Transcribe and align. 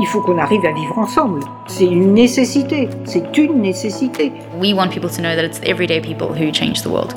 Il 0.00 0.06
faut 0.06 0.20
qu'on 0.20 0.38
arrive 0.38 0.64
à 0.64 0.70
vivre 0.70 0.96
ensemble. 0.96 1.40
C'est 1.66 1.84
une 1.84 2.14
nécessité. 2.14 2.88
C'est 3.04 3.36
une 3.36 3.60
nécessité. 3.60 4.32
We 4.60 4.72
want 4.72 4.90
people 4.90 5.10
to 5.10 5.20
know 5.20 5.34
that 5.34 5.44
it's 5.44 5.60
everyday 5.64 6.00
people 6.00 6.28
who 6.28 6.52
change 6.52 6.82
the 6.82 6.88
world. 6.88 7.14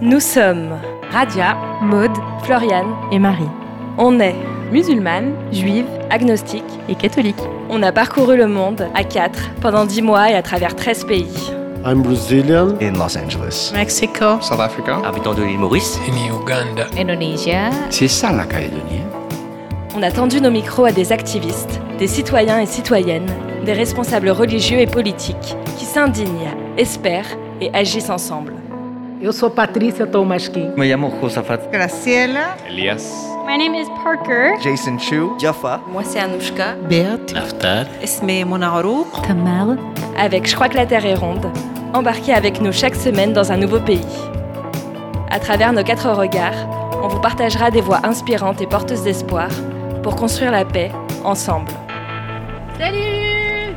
Nous 0.00 0.20
sommes 0.20 0.78
Radia, 1.10 1.56
Maude, 1.82 2.16
Floriane 2.44 2.94
et 3.10 3.18
Marie. 3.18 3.48
On 3.98 4.20
est 4.20 4.36
musulmane, 4.70 5.32
juive, 5.52 5.86
agnostique 6.10 6.62
et 6.88 6.94
catholique. 6.94 7.42
On 7.68 7.82
a 7.82 7.90
parcouru 7.90 8.36
le 8.36 8.46
monde 8.46 8.88
à 8.94 9.02
quatre 9.02 9.50
pendant 9.60 9.84
dix 9.84 10.02
mois 10.02 10.30
et 10.30 10.34
à 10.34 10.42
travers 10.42 10.76
13 10.76 11.04
pays. 11.04 11.52
I'm 11.84 12.02
Brazilian. 12.02 12.76
In 12.80 12.92
Los 12.92 13.16
Angeles. 13.18 13.72
Mexico. 13.74 14.40
South 14.40 14.60
Africa. 14.60 15.00
Habitant 15.04 15.34
de 15.34 15.42
l'île 15.42 15.58
Maurice. 15.58 15.98
In 16.08 16.32
Uganda. 16.32 16.86
Indonesia. 16.96 17.70
C'est 17.90 18.06
ça 18.06 18.30
la 18.32 18.44
Calédonie. 18.44 19.02
On 19.94 20.02
a 20.02 20.10
tendu 20.10 20.40
nos 20.40 20.50
micros 20.50 20.86
à 20.86 20.92
des 20.92 21.12
activistes, 21.12 21.78
des 21.98 22.06
citoyens 22.06 22.60
et 22.60 22.66
citoyennes, 22.66 23.30
des 23.66 23.74
responsables 23.74 24.30
religieux 24.30 24.78
et 24.78 24.86
politiques 24.86 25.54
qui 25.76 25.84
s'indignent, 25.84 26.48
espèrent 26.78 27.36
et 27.60 27.70
agissent 27.74 28.08
ensemble. 28.08 28.54
Eu 29.20 29.32
sou 29.32 29.50
Patrícia 29.50 30.06
Tomasquim. 30.06 30.72
Me 30.76 30.86
llamo 30.88 31.12
Josafat. 31.20 31.70
Graciela. 31.70 32.56
Elias. 32.68 33.02
My 33.46 33.56
name 33.58 33.74
is 33.74 33.86
Parker. 34.02 34.54
Jason 34.62 34.98
Chu. 34.98 35.38
Jaffa. 35.38 35.80
Moi 35.92 36.02
c'est 36.04 36.18
Anouchka. 36.18 36.74
Beat. 36.88 37.34
Naftar. 37.34 37.86
Esme 38.02 38.44
Monarouk. 38.46 39.06
Tamal. 39.28 39.78
Avec 40.18 40.48
Je 40.48 40.54
crois 40.54 40.68
que 40.68 40.76
la 40.76 40.86
Terre 40.86 41.04
est 41.04 41.14
ronde, 41.14 41.46
embarquez 41.92 42.32
avec 42.32 42.62
nous 42.62 42.72
chaque 42.72 42.96
semaine 42.96 43.32
dans 43.34 43.52
un 43.52 43.58
nouveau 43.58 43.78
pays. 43.78 44.00
À 45.30 45.38
travers 45.38 45.72
nos 45.72 45.84
quatre 45.84 46.10
regards, 46.10 46.90
on 47.04 47.08
vous 47.08 47.20
partagera 47.20 47.70
des 47.70 47.82
voix 47.82 48.00
inspirantes 48.04 48.60
et 48.62 48.66
porteuses 48.66 49.02
d'espoir 49.04 49.50
pour 50.02 50.16
construire 50.16 50.50
la 50.50 50.64
paix 50.64 50.90
ensemble. 51.24 51.70
Salut 52.78 53.76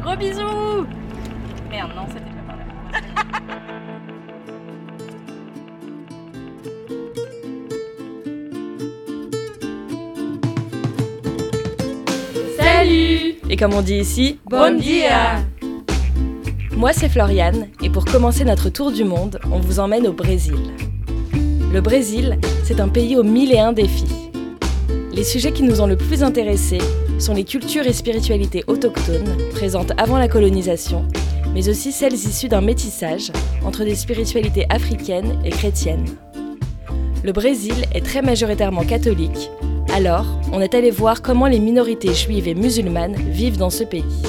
Gros 0.00 0.16
bisous 0.16 0.86
Merde, 1.70 1.90
non, 1.96 2.06
c'était 2.08 2.30
pas 2.30 2.42
par 2.46 2.56
là. 2.56 2.62
Salut 12.56 13.34
Et 13.50 13.56
comme 13.56 13.74
on 13.74 13.82
dit 13.82 13.96
ici, 13.96 14.38
Bon 14.48 14.78
dia 14.78 15.42
Moi 16.76 16.92
c'est 16.92 17.08
Floriane 17.08 17.66
et 17.82 17.90
pour 17.90 18.04
commencer 18.04 18.44
notre 18.44 18.68
tour 18.68 18.92
du 18.92 19.02
monde, 19.02 19.40
on 19.50 19.58
vous 19.58 19.80
emmène 19.80 20.06
au 20.06 20.12
Brésil. 20.12 20.54
Le 21.72 21.80
Brésil, 21.80 22.38
c'est 22.62 22.80
un 22.80 22.88
pays 22.88 23.16
aux 23.16 23.24
mille 23.24 23.52
et 23.52 23.58
un 23.58 23.72
défis. 23.72 24.15
Les 25.16 25.24
sujets 25.24 25.52
qui 25.52 25.62
nous 25.62 25.80
ont 25.80 25.86
le 25.86 25.96
plus 25.96 26.22
intéressés 26.22 26.82
sont 27.18 27.32
les 27.32 27.44
cultures 27.44 27.86
et 27.86 27.94
spiritualités 27.94 28.64
autochtones, 28.66 29.34
présentes 29.50 29.92
avant 29.96 30.18
la 30.18 30.28
colonisation, 30.28 31.08
mais 31.54 31.70
aussi 31.70 31.90
celles 31.90 32.12
issues 32.12 32.48
d'un 32.48 32.60
métissage 32.60 33.32
entre 33.64 33.82
des 33.82 33.94
spiritualités 33.94 34.66
africaines 34.68 35.40
et 35.42 35.48
chrétiennes. 35.48 36.04
Le 37.24 37.32
Brésil 37.32 37.72
est 37.94 38.04
très 38.04 38.20
majoritairement 38.20 38.84
catholique, 38.84 39.50
alors 39.94 40.26
on 40.52 40.60
est 40.60 40.74
allé 40.74 40.90
voir 40.90 41.22
comment 41.22 41.46
les 41.46 41.60
minorités 41.60 42.12
juives 42.12 42.46
et 42.46 42.54
musulmanes 42.54 43.16
vivent 43.16 43.56
dans 43.56 43.70
ce 43.70 43.84
pays. 43.84 44.22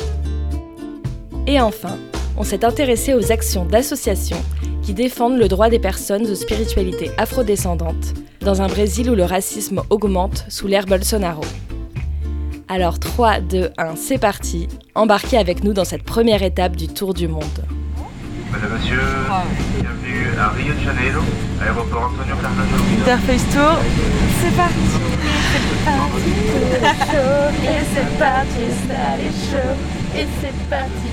Et 1.47 1.59
enfin, 1.59 1.97
on 2.37 2.43
s'est 2.43 2.63
intéressé 2.63 3.13
aux 3.13 3.31
actions 3.31 3.65
d'associations 3.65 4.41
qui 4.83 4.93
défendent 4.93 5.37
le 5.37 5.47
droit 5.47 5.69
des 5.69 5.79
personnes 5.79 6.25
aux 6.27 6.35
spiritualités 6.35 7.11
afrodescendantes 7.17 8.13
dans 8.41 8.61
un 8.61 8.67
Brésil 8.67 9.09
où 9.09 9.15
le 9.15 9.23
racisme 9.23 9.81
augmente 9.89 10.45
sous 10.47 10.67
l'ère 10.67 10.85
Bolsonaro. 10.85 11.43
Alors 12.69 12.99
3, 12.99 13.41
2, 13.41 13.71
1, 13.77 13.95
c'est 13.95 14.19
parti, 14.19 14.67
embarquez 14.93 15.37
avec 15.37 15.63
nous 15.63 15.73
dans 15.73 15.85
cette 15.85 16.03
première 16.03 16.43
étape 16.43 16.75
du 16.75 16.87
Tour 16.87 17.13
du 17.13 17.27
Monde. 17.27 17.43
Madame, 18.51 18.73
Monsieur, 18.73 19.01
bienvenue 19.79 20.37
à 20.39 20.49
Rio 20.49 20.73
de 20.73 20.79
Janeiro, 20.79 21.21
aéroport 21.61 22.11
Antonio 22.13 22.35
Carlos 22.41 22.63
Interface 23.01 23.45
Tour, 23.53 23.77
c'est 24.41 24.55
parti. 24.55 24.73
C'est 25.51 25.75
parti. 25.85 27.17
C'est 27.93 28.19
parti, 28.19 28.63
chaud, 29.49 29.75
et 30.15 30.27
c'est 30.41 30.69
parti, 30.69 31.09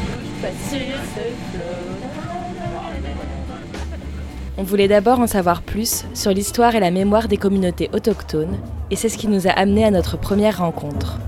On 4.57 4.63
voulait 4.63 4.89
d'abord 4.89 5.21
en 5.21 5.27
savoir 5.27 5.63
plus 5.63 6.05
sur 6.15 6.31
l'histoire 6.33 6.75
et 6.75 6.81
la 6.81 6.91
mémoire 6.91 7.29
des 7.29 7.37
communautés 7.37 7.91
autochtones, 7.93 8.57
et 8.91 8.97
c'est 8.97 9.09
ce 9.09 9.19
qui 9.19 9.29
nous 9.29 9.47
a 9.47 9.51
amené 9.51 9.85
à 9.85 9.91
notre 9.91 10.17
première 10.17 10.59
rencontre. 10.59 11.19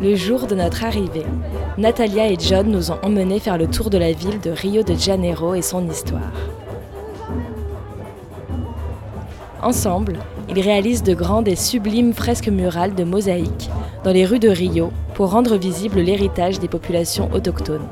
Le 0.00 0.14
jour 0.14 0.46
de 0.46 0.54
notre 0.54 0.84
arrivée, 0.84 1.26
Natalia 1.76 2.30
et 2.30 2.36
John 2.38 2.70
nous 2.70 2.90
ont 2.90 2.98
emmenés 3.02 3.40
faire 3.40 3.58
le 3.58 3.66
tour 3.66 3.90
de 3.90 3.98
la 3.98 4.12
ville 4.12 4.40
de 4.40 4.50
Rio 4.50 4.82
de 4.82 4.94
Janeiro 4.94 5.54
et 5.54 5.62
son 5.62 5.88
histoire. 5.88 6.32
Ensemble, 9.62 10.18
ils 10.48 10.60
réalisent 10.60 11.02
de 11.02 11.14
grandes 11.14 11.48
et 11.48 11.56
sublimes 11.56 12.12
fresques 12.12 12.48
murales 12.48 12.94
de 12.94 13.02
mosaïques 13.02 13.70
dans 14.04 14.12
les 14.12 14.24
rues 14.24 14.38
de 14.38 14.48
Rio 14.48 14.92
pour 15.14 15.32
rendre 15.32 15.56
visible 15.56 16.00
l'héritage 16.00 16.60
des 16.60 16.68
populations 16.68 17.28
autochtones. 17.34 17.86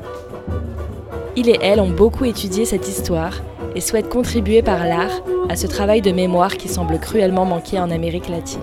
Il 1.35 1.49
et 1.49 1.59
elle 1.61 1.81
ont 1.81 1.89
beaucoup 1.89 2.23
étudié 2.23 2.63
cette 2.63 2.87
histoire 2.87 3.41
et 3.75 3.81
souhaitent 3.81 4.09
contribuer 4.09 4.61
par 4.61 4.85
l'art 4.85 5.21
à 5.49 5.57
ce 5.57 5.67
travail 5.67 6.01
de 6.01 6.11
mémoire 6.11 6.55
qui 6.55 6.69
semble 6.69 6.99
cruellement 6.99 7.45
manquer 7.45 7.79
en 7.79 7.91
Amérique 7.91 8.29
latine. 8.29 8.61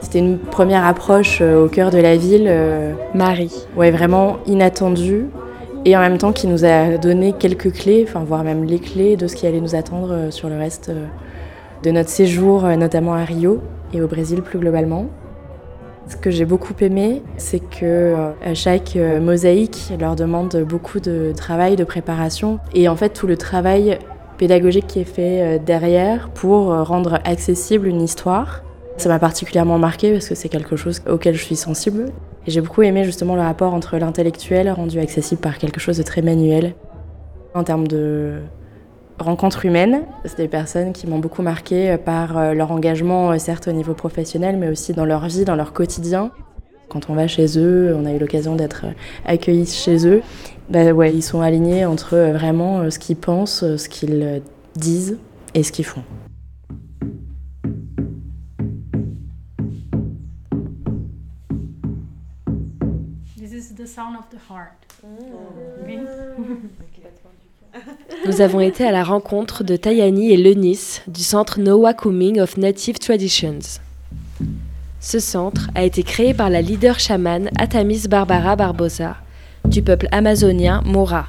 C'était 0.00 0.20
une 0.20 0.38
première 0.38 0.86
approche 0.86 1.40
au 1.40 1.66
cœur 1.68 1.90
de 1.90 1.98
la 1.98 2.16
ville. 2.16 2.50
Marie. 3.14 3.66
Ouais, 3.76 3.90
vraiment 3.90 4.36
inattendue 4.46 5.26
et 5.84 5.96
en 5.96 6.00
même 6.00 6.18
temps 6.18 6.32
qui 6.32 6.46
nous 6.46 6.64
a 6.64 6.98
donné 6.98 7.32
quelques 7.32 7.72
clés, 7.72 8.06
enfin 8.08 8.24
voire 8.24 8.44
même 8.44 8.64
les 8.64 8.78
clés 8.78 9.16
de 9.16 9.26
ce 9.26 9.34
qui 9.34 9.46
allait 9.46 9.60
nous 9.60 9.74
attendre 9.74 10.30
sur 10.30 10.48
le 10.48 10.56
reste 10.56 10.92
de 11.84 11.90
notre 11.90 12.08
séjour, 12.08 12.62
notamment 12.62 13.14
à 13.14 13.24
Rio 13.24 13.60
et 13.92 14.00
au 14.00 14.08
Brésil 14.08 14.42
plus 14.42 14.58
globalement. 14.58 15.06
Ce 16.08 16.16
que 16.16 16.30
j'ai 16.30 16.44
beaucoup 16.44 16.74
aimé, 16.80 17.22
c'est 17.36 17.60
que 17.60 18.14
chaque 18.54 18.96
mosaïque 19.20 19.92
leur 20.00 20.16
demande 20.16 20.64
beaucoup 20.68 20.98
de 20.98 21.32
travail, 21.36 21.76
de 21.76 21.84
préparation, 21.84 22.58
et 22.74 22.88
en 22.88 22.96
fait 22.96 23.10
tout 23.10 23.26
le 23.26 23.36
travail 23.36 23.98
pédagogique 24.38 24.86
qui 24.86 25.00
est 25.00 25.04
fait 25.04 25.60
derrière 25.64 26.30
pour 26.30 26.66
rendre 26.86 27.20
accessible 27.24 27.86
une 27.86 28.02
histoire. 28.02 28.64
Ça 28.96 29.08
m'a 29.08 29.18
particulièrement 29.18 29.78
marqué 29.78 30.12
parce 30.12 30.28
que 30.28 30.34
c'est 30.34 30.48
quelque 30.48 30.76
chose 30.76 31.02
auquel 31.08 31.34
je 31.34 31.44
suis 31.44 31.56
sensible. 31.56 32.06
Et 32.46 32.50
j'ai 32.50 32.60
beaucoup 32.60 32.82
aimé 32.82 33.04
justement 33.04 33.34
le 33.34 33.42
rapport 33.42 33.74
entre 33.74 33.96
l'intellectuel 33.96 34.70
rendu 34.70 34.98
accessible 34.98 35.40
par 35.40 35.58
quelque 35.58 35.80
chose 35.80 35.98
de 35.98 36.02
très 36.02 36.22
manuel. 36.22 36.74
En 37.54 37.64
termes 37.64 37.86
de 37.86 38.40
rencontres 39.18 39.64
humaines, 39.64 40.02
c'est 40.24 40.38
des 40.38 40.48
personnes 40.48 40.92
qui 40.92 41.06
m'ont 41.06 41.18
beaucoup 41.18 41.42
marqué 41.42 41.96
par 41.96 42.54
leur 42.54 42.72
engagement, 42.72 43.38
certes 43.38 43.68
au 43.68 43.72
niveau 43.72 43.94
professionnel, 43.94 44.56
mais 44.56 44.68
aussi 44.68 44.92
dans 44.92 45.04
leur 45.04 45.26
vie, 45.26 45.44
dans 45.44 45.56
leur 45.56 45.72
quotidien. 45.72 46.30
Quand 46.88 47.10
on 47.10 47.14
va 47.14 47.26
chez 47.26 47.58
eux, 47.58 47.94
on 47.96 48.06
a 48.06 48.12
eu 48.12 48.18
l'occasion 48.18 48.56
d'être 48.56 48.86
accueillis 49.24 49.66
chez 49.66 50.06
eux. 50.06 50.22
Bah 50.68 50.92
ouais, 50.92 51.12
ils 51.12 51.22
sont 51.22 51.40
alignés 51.40 51.86
entre 51.86 52.16
vraiment 52.32 52.90
ce 52.90 52.98
qu'ils 52.98 53.16
pensent, 53.16 53.64
ce 53.76 53.88
qu'ils 53.88 54.42
disent 54.76 55.18
et 55.54 55.62
ce 55.62 55.72
qu'ils 55.72 55.86
font. 55.86 56.02
the 63.84 63.88
sound 63.88 64.16
of 64.16 64.30
the 64.30 64.38
heart. 64.38 64.86
Nous 68.26 68.40
avons 68.40 68.60
été 68.60 68.84
à 68.86 68.90
la 68.90 69.04
rencontre 69.04 69.64
de 69.64 69.76
Tayani 69.76 70.32
et 70.32 70.38
Lenis 70.38 71.00
du 71.06 71.22
centre 71.22 71.60
Noah 71.60 71.92
Kuming 71.92 72.40
of 72.40 72.56
Native 72.56 72.98
Traditions. 72.98 73.58
Ce 74.98 75.18
centre 75.18 75.68
a 75.74 75.84
été 75.84 76.02
créé 76.02 76.32
par 76.32 76.48
la 76.48 76.62
leader 76.62 76.98
chamane 76.98 77.50
Atamis 77.58 78.08
Barbara 78.08 78.56
Barbosa 78.56 79.16
du 79.66 79.82
peuple 79.82 80.08
amazonien 80.10 80.82
Mora. 80.86 81.28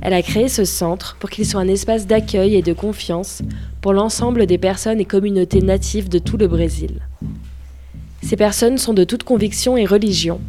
Elle 0.00 0.14
a 0.14 0.22
créé 0.22 0.48
ce 0.48 0.64
centre 0.64 1.16
pour 1.18 1.30
qu'il 1.30 1.46
soit 1.46 1.60
un 1.60 1.68
espace 1.68 2.06
d'accueil 2.06 2.54
et 2.54 2.62
de 2.62 2.72
confiance 2.72 3.42
pour 3.80 3.92
l'ensemble 3.92 4.46
des 4.46 4.58
personnes 4.58 5.00
et 5.00 5.04
communautés 5.04 5.62
natives 5.62 6.08
de 6.08 6.18
tout 6.18 6.36
le 6.36 6.46
Brésil. 6.46 7.00
Ces 8.22 8.36
personnes 8.36 8.78
sont 8.78 8.94
de 8.94 9.04
toute 9.04 9.24
conviction 9.24 9.76
et 9.76 9.84
religion, 9.84 10.40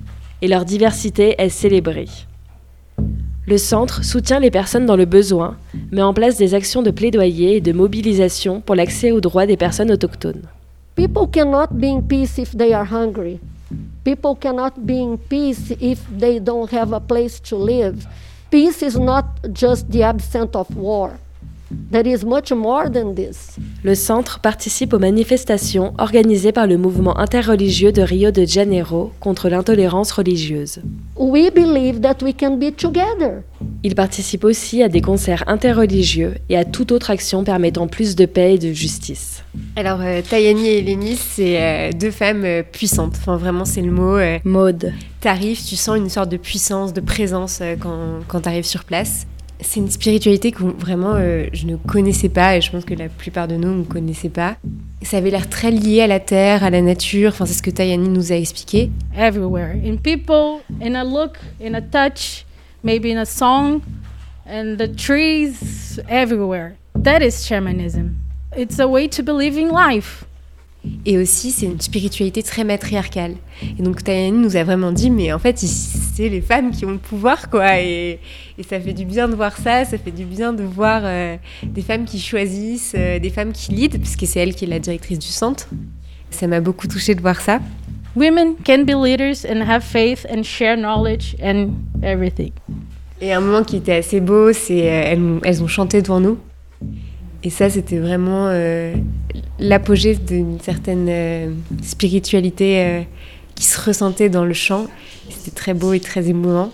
et 0.42 0.48
leur 0.48 0.64
diversité 0.64 1.36
est 1.40 1.50
célébrée. 1.50 2.08
Le 3.48 3.60
centre 3.60 4.04
soutient 4.04 4.40
les 4.40 4.50
personnes 4.50 4.88
dans 4.88 4.96
le 4.96 5.06
besoin, 5.06 5.58
met 5.92 6.02
en 6.02 6.16
place 6.16 6.36
des 6.36 6.56
actions 6.56 6.82
de 6.82 6.90
plaidoyer 6.90 7.58
et 7.58 7.62
de 7.62 7.74
mobilisation 7.74 8.60
pour 8.60 8.74
l'accès 8.74 9.12
aux 9.12 9.22
droits 9.22 9.46
des 9.46 9.56
personnes 9.56 9.92
autochtones. 9.92 10.42
People 10.96 11.28
cannot 11.32 11.68
be 11.72 11.86
in 11.86 12.02
peace 12.02 12.40
if 12.40 12.58
they 12.58 12.74
are 12.74 12.88
hungry. 12.92 13.40
People 14.04 14.36
cannot 14.40 14.72
be 14.78 14.94
in 14.94 15.18
peace 15.18 15.72
if 15.80 16.00
they 16.18 16.40
don't 16.40 16.72
have 16.72 16.92
a 16.92 17.00
place 17.00 17.40
to 17.42 17.56
live. 17.56 18.08
Peace 18.50 18.82
is 18.82 18.98
not 18.98 19.26
just 19.54 19.92
the 19.92 20.02
absence 20.02 20.56
of 20.56 20.68
war. 20.76 21.12
There 21.92 22.08
is 22.08 22.24
much 22.24 22.52
more 22.52 22.90
than 22.92 23.14
this. 23.16 23.56
Le 23.84 23.96
centre 23.96 24.40
participe 24.40 24.94
aux 24.94 25.00
manifestations 25.00 25.94
organisées 25.98 26.52
par 26.52 26.68
le 26.68 26.78
mouvement 26.78 27.18
interreligieux 27.18 27.92
de 27.92 28.02
Rio 28.02 28.32
de 28.32 28.46
Janeiro 28.46 29.12
contre 29.20 29.50
l'intolérance 29.50 30.12
religieuse. 30.12 30.80
We 31.18 31.52
believe 31.54 32.02
that 32.02 32.18
we 32.24 32.34
can 32.38 32.58
be 32.58 32.76
together. 32.76 33.42
Il 33.84 33.96
participe 33.96 34.44
aussi 34.44 34.84
à 34.84 34.90
des 34.90 35.02
concerts 35.02 35.44
interreligieux 35.48 36.36
et 36.50 36.58
à 36.58 36.66
toute 36.66 36.92
autre 36.92 37.10
action 37.10 37.44
permettant 37.44 37.88
plus 37.88 38.16
de 38.16 38.26
paix 38.26 38.56
et 38.56 38.60
de 38.60 38.72
justice. 38.72 39.44
Alors, 39.76 40.02
euh, 40.02 40.22
Tayani 40.28 40.68
et 40.68 40.82
Lénis, 40.82 41.16
c'est 41.18 41.62
euh, 41.62 41.92
deux 41.92 42.12
femmes 42.12 42.44
euh, 42.46 42.64
puissantes. 42.64 43.16
Enfin, 43.18 43.38
vraiment, 43.38 43.66
c'est 43.66 43.82
le 43.82 43.92
mot. 43.92 44.18
euh, 44.18 44.38
Maude. 44.44 44.92
T'arrives, 45.22 45.64
tu 45.64 45.76
sens 45.76 45.98
une 45.98 46.10
sorte 46.10 46.30
de 46.30 46.38
puissance, 46.38 46.94
de 46.94 47.02
présence 47.02 47.60
euh, 47.62 47.76
quand, 47.80 48.20
quand 48.28 48.42
t'arrives 48.42 48.66
sur 48.66 48.84
place. 48.84 49.26
C'est 49.62 49.80
une 49.80 49.90
spiritualité 49.90 50.52
que 50.52 50.64
vraiment 50.64 51.14
euh, 51.16 51.46
je 51.54 51.66
ne 51.66 51.76
connaissais 51.78 52.30
pas 52.30 52.58
et 52.58 52.62
je 52.62 52.72
pense 52.72 52.86
que 52.86 52.94
la 52.94 53.10
plupart 53.10 53.48
de 53.48 53.56
nous 53.56 53.74
ne 53.74 53.84
connaissaient 53.84 54.30
pas. 54.30 54.58
Ça 55.02 55.18
avait 55.18 55.32
l'air 55.32 55.50
très 55.50 55.72
lié 55.72 56.02
à 56.02 56.08
la 56.08 56.20
terre, 56.20 56.64
à 56.64 56.70
la 56.70 56.82
nature. 56.82 57.32
Enfin, 57.32 57.46
c'est 57.46 57.54
ce 57.54 57.64
que 57.64 57.72
Tayani 57.72 58.10
nous 58.10 58.32
a 58.32 58.36
expliqué. 58.36 58.90
everywhere 59.16 59.76
in 59.84 59.98
people, 59.98 60.62
in 60.82 60.96
a 60.96 61.04
look, 61.04 61.38
in 61.62 61.74
a 61.74 61.82
touch, 61.82 62.46
maybe 62.84 63.12
in 63.12 63.18
a 63.18 63.26
song, 63.26 63.82
and 64.46 64.78
the 64.78 64.88
trees 64.88 66.00
everywhere. 66.10 66.76
That 66.96 67.22
is 67.22 67.46
shamanism. 67.46 68.18
It's 68.56 68.80
a 68.80 68.88
way 68.88 69.08
to 69.10 69.24
believe 69.24 69.58
in 69.58 69.70
life. 69.70 70.26
Et 71.06 71.18
aussi, 71.18 71.52
c'est 71.52 71.66
une 71.66 71.80
spiritualité 71.80 72.44
très 72.44 72.64
matriarcale. 72.64 73.36
Et 73.78 73.82
donc, 73.82 74.04
Tayani 74.04 74.38
nous 74.38 74.56
a 74.56 74.64
vraiment 74.64 74.92
dit, 74.92 75.10
mais 75.10 75.32
en 75.34 75.40
fait, 75.40 75.58
c'est 75.58 76.30
les 76.30 76.42
femmes 76.42 76.72
qui 76.72 76.86
ont 76.86 76.92
le 76.92 76.98
pouvoir, 76.98 77.50
quoi. 77.50 77.80
Et, 77.80 78.20
et 78.58 78.64
ça 78.64 78.80
fait 78.80 78.94
du 78.94 79.06
bien 79.06 79.28
de 79.28 79.36
voir 79.36 79.58
ça, 79.58 79.86
ça 79.86 79.98
fait 79.98 80.12
du 80.12 80.26
bien 80.26 80.54
de 80.54 80.64
voir 80.64 81.02
euh, 81.04 81.38
des 81.64 81.82
femmes 81.82 82.06
qui 82.06 82.20
choisissent, 82.20 82.96
euh, 82.98 83.20
des 83.20 83.30
femmes 83.30 83.52
qui 83.52 83.72
lead, 83.72 84.00
puisque 84.00 84.26
c'est 84.26 84.40
elle 84.40 84.56
qui 84.56 84.66
est 84.66 84.70
la 84.70 84.80
directrice 84.80 85.20
du 85.20 85.28
centre. 85.28 85.68
Ça 86.32 86.48
m'a 86.48 86.60
beaucoup 86.60 86.88
touchée 86.88 87.16
de 87.16 87.22
voir 87.22 87.40
ça. 87.40 87.60
Women 88.16 88.56
can 88.66 88.84
be 88.84 88.94
leaders 88.96 89.46
and 89.46 89.62
have 89.62 89.84
faith 89.84 90.26
and 90.30 90.44
share 90.44 90.78
knowledge 90.78 91.36
and 91.44 91.70
everything. 92.02 92.52
Et 93.22 93.34
un 93.34 93.42
moment 93.42 93.64
qui 93.64 93.78
était 93.78 93.96
assez 93.96 94.20
beau, 94.20 94.54
c'est 94.54 94.90
euh, 94.90 95.04
elles, 95.06 95.40
elles 95.44 95.64
ont 95.64 95.68
chanté 95.68 96.02
devant 96.02 96.20
nous. 96.20 96.38
Et 97.46 97.52
ça, 97.52 97.70
c'était 97.70 98.00
vraiment 98.00 98.48
euh, 98.48 98.96
l'apogée 99.60 100.16
d'une 100.16 100.60
certaine 100.60 101.06
euh, 101.08 101.54
spiritualité 101.84 102.82
euh, 102.82 103.02
qui 103.54 103.66
se 103.66 103.80
ressentait 103.80 104.30
dans 104.30 104.44
le 104.44 104.56
chant. 104.56 104.88
C'était 105.30 105.52
très 105.52 105.76
beau 105.76 105.94
et 105.94 106.00
très 106.00 106.28
émouvant. 106.28 106.72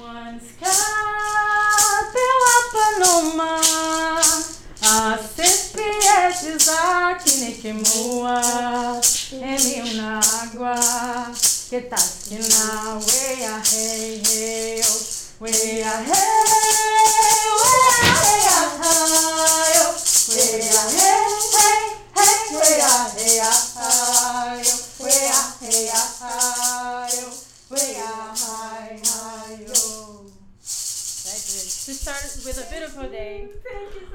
With 32.51 32.68
a 32.68 32.71
beautiful 32.71 33.09
day. 33.09 33.48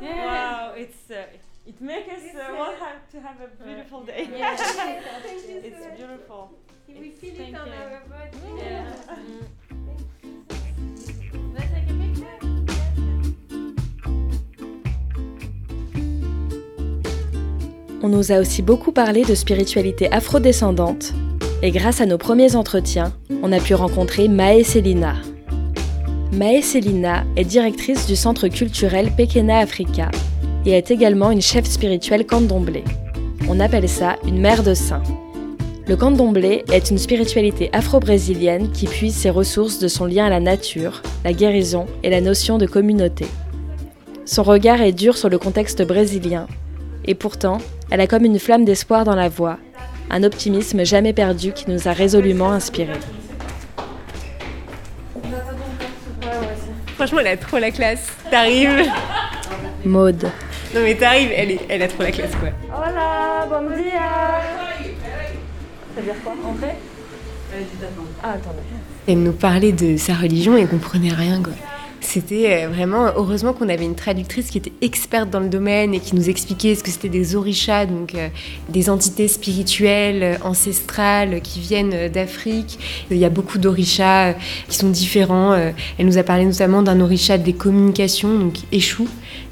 Wow, 0.00 0.74
it's 0.76 1.10
uh, 1.10 1.24
it 1.66 1.80
makes 1.80 2.08
us 2.08 2.34
uh, 2.34 2.74
have 2.84 3.08
to 3.12 3.20
have 3.20 3.38
a 3.40 3.64
beautiful 3.64 4.02
day. 4.02 4.28
Yeah. 4.36 4.56
it's 5.64 5.96
beautiful. 5.96 6.50
We 6.88 7.10
feel 7.10 7.40
it 7.40 7.54
on 7.54 7.68
our 7.68 8.02
body. 8.08 8.38
On 18.02 18.08
nous 18.08 18.30
a 18.30 18.38
aussi 18.38 18.62
beaucoup 18.62 18.92
parlé 18.92 19.24
de 19.24 19.34
spiritualité 19.34 20.12
afrodescendante, 20.12 21.12
et 21.62 21.70
grâce 21.70 22.00
à 22.00 22.06
nos 22.06 22.18
premiers 22.18 22.54
entretiens, 22.54 23.12
on 23.42 23.50
a 23.52 23.58
pu 23.58 23.74
rencontrer 23.74 24.28
Mae 24.28 24.62
Selina. 24.62 25.16
Mae 26.36 26.60
Selina 26.60 27.24
est 27.34 27.46
directrice 27.46 28.06
du 28.06 28.14
centre 28.14 28.48
culturel 28.48 29.10
Pekena 29.16 29.56
Africa 29.56 30.10
et 30.66 30.72
est 30.72 30.90
également 30.90 31.30
une 31.30 31.40
chef 31.40 31.64
spirituelle 31.64 32.26
candomblé. 32.26 32.84
On 33.48 33.58
appelle 33.58 33.88
ça 33.88 34.16
une 34.26 34.38
mère 34.38 34.62
de 34.62 34.74
saint. 34.74 35.02
Le 35.88 35.96
candomblé 35.96 36.62
est 36.70 36.90
une 36.90 36.98
spiritualité 36.98 37.70
afro-brésilienne 37.72 38.70
qui 38.70 38.84
puise 38.84 39.14
ses 39.14 39.30
ressources 39.30 39.78
de 39.78 39.88
son 39.88 40.04
lien 40.04 40.26
à 40.26 40.28
la 40.28 40.40
nature, 40.40 41.00
la 41.24 41.32
guérison 41.32 41.86
et 42.02 42.10
la 42.10 42.20
notion 42.20 42.58
de 42.58 42.66
communauté. 42.66 43.24
Son 44.26 44.42
regard 44.42 44.82
est 44.82 44.92
dur 44.92 45.16
sur 45.16 45.30
le 45.30 45.38
contexte 45.38 45.86
brésilien, 45.86 46.48
et 47.06 47.14
pourtant, 47.14 47.62
elle 47.90 48.02
a 48.02 48.06
comme 48.06 48.26
une 48.26 48.38
flamme 48.38 48.66
d'espoir 48.66 49.04
dans 49.04 49.16
la 49.16 49.30
voix, 49.30 49.56
un 50.10 50.22
optimisme 50.22 50.84
jamais 50.84 51.14
perdu 51.14 51.52
qui 51.52 51.70
nous 51.70 51.88
a 51.88 51.92
résolument 51.92 52.52
inspirés. 52.52 53.00
Franchement, 57.06 57.20
elle 57.20 57.34
a 57.34 57.36
trop 57.36 57.58
la 57.58 57.70
classe. 57.70 58.08
T'arrives. 58.32 58.82
Maude. 59.84 60.24
Non, 60.74 60.80
mais 60.82 60.96
t'arrives, 60.96 61.30
elle, 61.36 61.52
est- 61.52 61.60
elle 61.68 61.82
a 61.82 61.86
trop 61.86 62.02
la 62.02 62.10
classe, 62.10 62.32
quoi. 62.32 62.48
Hola, 62.76 63.46
bon 63.48 63.76
dia. 63.76 64.00
Ça 65.94 66.00
veut 66.00 66.02
dire 66.02 66.14
quoi? 66.24 66.32
Entrer 66.44 66.74
Ah, 68.24 68.30
attendez. 68.32 68.58
Elle 69.06 69.22
nous 69.22 69.30
parlait 69.34 69.70
de 69.70 69.96
sa 69.96 70.14
religion 70.14 70.56
et 70.56 70.62
elle 70.62 70.68
comprenait 70.68 71.12
rien, 71.14 71.40
quoi. 71.40 71.52
C'était 72.00 72.64
euh, 72.64 72.68
vraiment, 72.68 73.06
heureusement 73.16 73.52
qu'on 73.52 73.68
avait 73.68 73.84
une 73.84 73.94
traductrice 73.94 74.50
qui 74.50 74.58
était 74.58 74.72
experte 74.80 75.30
dans 75.30 75.40
le 75.40 75.48
domaine 75.48 75.94
et 75.94 76.00
qui 76.00 76.14
nous 76.14 76.28
expliquait 76.28 76.74
ce 76.74 76.84
que 76.84 76.90
c'était 76.90 77.08
des 77.08 77.34
orishas, 77.34 77.86
donc 77.86 78.14
euh, 78.14 78.28
des 78.68 78.88
entités 78.88 79.28
spirituelles, 79.28 80.22
euh, 80.22 80.36
ancestrales, 80.42 81.40
qui 81.40 81.60
viennent 81.60 82.08
d'Afrique. 82.08 82.78
Il 83.10 83.16
y 83.16 83.24
a 83.24 83.30
beaucoup 83.30 83.58
d'orishas 83.58 84.34
qui 84.68 84.76
sont 84.76 84.90
différents. 84.90 85.54
Elle 85.98 86.06
nous 86.06 86.18
a 86.18 86.22
parlé 86.22 86.44
notamment 86.44 86.82
d'un 86.82 87.00
orisha 87.00 87.38
des 87.38 87.52
communications, 87.52 88.38
donc 88.38 88.58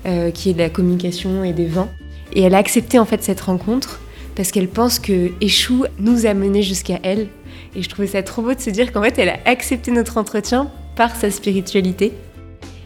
euh, 0.06 0.30
qui 0.30 0.50
est 0.50 0.52
de 0.52 0.58
la 0.58 0.68
communication 0.68 1.44
et 1.44 1.54
des 1.54 1.66
vents. 1.66 1.88
Et 2.34 2.42
elle 2.42 2.54
a 2.54 2.58
accepté 2.58 2.98
en 2.98 3.06
fait 3.06 3.22
cette 3.22 3.40
rencontre 3.40 4.00
parce 4.36 4.50
qu'elle 4.50 4.68
pense 4.68 4.98
que 4.98 5.32
Eshu 5.40 5.84
nous 5.98 6.26
a 6.26 6.34
menés 6.34 6.62
jusqu'à 6.62 6.98
elle. 7.02 7.28
Et 7.74 7.82
je 7.82 7.88
trouvais 7.88 8.08
ça 8.08 8.22
trop 8.22 8.42
beau 8.42 8.52
de 8.52 8.60
se 8.60 8.68
dire 8.68 8.92
qu'en 8.92 9.02
fait, 9.02 9.18
elle 9.18 9.30
a 9.30 9.38
accepté 9.46 9.90
notre 9.90 10.18
entretien 10.18 10.70
par 10.94 11.16
sa 11.16 11.30
spiritualité. 11.30 12.12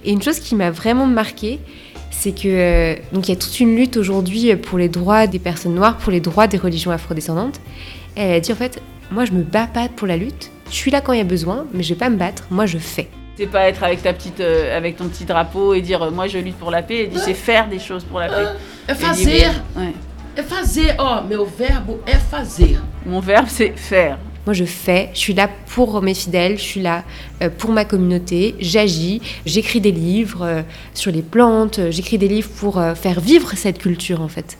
Et 0.09 0.13
une 0.13 0.23
chose 0.23 0.41
qui 0.41 0.55
m'a 0.55 0.71
vraiment 0.71 1.05
marquée, 1.05 1.61
c'est 2.11 2.33
que 2.33 2.49
euh, 2.49 2.95
donc 3.13 3.29
il 3.29 3.33
y 3.33 3.37
a 3.37 3.37
toute 3.37 3.61
une 3.61 3.77
lutte 3.77 3.99
aujourd'hui 3.99 4.57
pour 4.57 4.79
les 4.79 4.89
droits 4.89 5.27
des 5.27 5.39
personnes 5.39 5.75
noires, 5.75 5.99
pour 5.99 6.11
les 6.11 6.21
droits 6.21 6.47
des 6.47 6.57
religions 6.57 6.91
afrodescendantes. 6.91 7.61
Et 8.17 8.23
elle 8.23 8.33
a 8.37 8.41
dit 8.41 8.51
en 8.51 8.57
fait, 8.57 8.81
moi 9.11 9.27
je 9.27 9.33
me 9.33 9.43
bats 9.43 9.67
pas 9.67 9.91
pour 9.95 10.07
la 10.07 10.17
lutte. 10.17 10.51
Je 10.71 10.77
suis 10.77 10.91
là 10.91 11.03
quand 11.03 11.13
il 11.13 11.19
y 11.19 11.21
a 11.21 11.25
besoin, 11.25 11.67
mais 11.75 11.83
je 11.83 11.91
vais 11.91 11.99
pas 11.99 12.09
me 12.09 12.17
battre. 12.17 12.45
Moi 12.51 12.65
je 12.65 12.79
fais. 12.79 13.11
C'est 13.37 13.49
pas 13.49 13.69
être 13.69 13.85
avec 13.85 14.03
ta 14.03 14.15
petite, 14.15 14.41
euh, 14.41 14.75
avec 14.75 14.97
ton 14.97 15.09
petit 15.09 15.27
drapeau 15.27 15.75
et 15.75 15.83
dire 15.83 16.03
euh, 16.03 16.11
moi 16.11 16.27
je 16.27 16.39
lutte 16.39 16.57
pour 16.57 16.71
la 16.71 16.81
paix. 16.81 17.03
Elle 17.03 17.11
dit 17.11 17.19
c'est 17.23 17.35
faire 17.35 17.69
des 17.69 17.79
choses 17.79 18.05
pour 18.05 18.19
la 18.19 18.29
paix. 18.29 18.47
Dit, 18.89 18.95
fazer. 18.95 19.47
ouais. 19.77 20.43
Fazer, 20.43 20.95
ó, 20.99 21.21
meu 21.29 21.45
verbo 21.45 22.01
é 22.07 22.15
fazer. 22.17 22.79
Mon 23.05 23.21
verbe 23.21 23.49
c'est 23.49 23.75
faire. 23.77 24.17
Moi, 24.49 24.55
je 24.55 24.65
fais, 24.65 25.11
je 25.13 25.19
suis 25.19 25.35
là 25.35 25.47
pour 25.75 26.01
mes 26.01 26.15
fidèles, 26.15 26.57
je 26.57 26.63
suis 26.63 26.81
là 26.81 27.05
euh, 27.43 27.51
pour 27.51 27.71
ma 27.71 27.85
communauté, 27.85 28.55
j'agis, 28.61 29.21
j'écris 29.45 29.83
des 29.83 29.93
livres 29.93 30.43
euh, 30.43 30.63
sur 30.95 31.13
les 31.13 31.21
plantes, 31.21 31.79
euh, 31.81 31.91
j'écris 31.91 32.17
des 32.17 32.29
livres 32.29 32.49
pour 32.57 32.83
faire 32.95 33.21
vivre 33.21 33.53
cette 33.57 33.77
culture, 33.77 34.23
en 34.23 34.29
fait. 34.29 34.57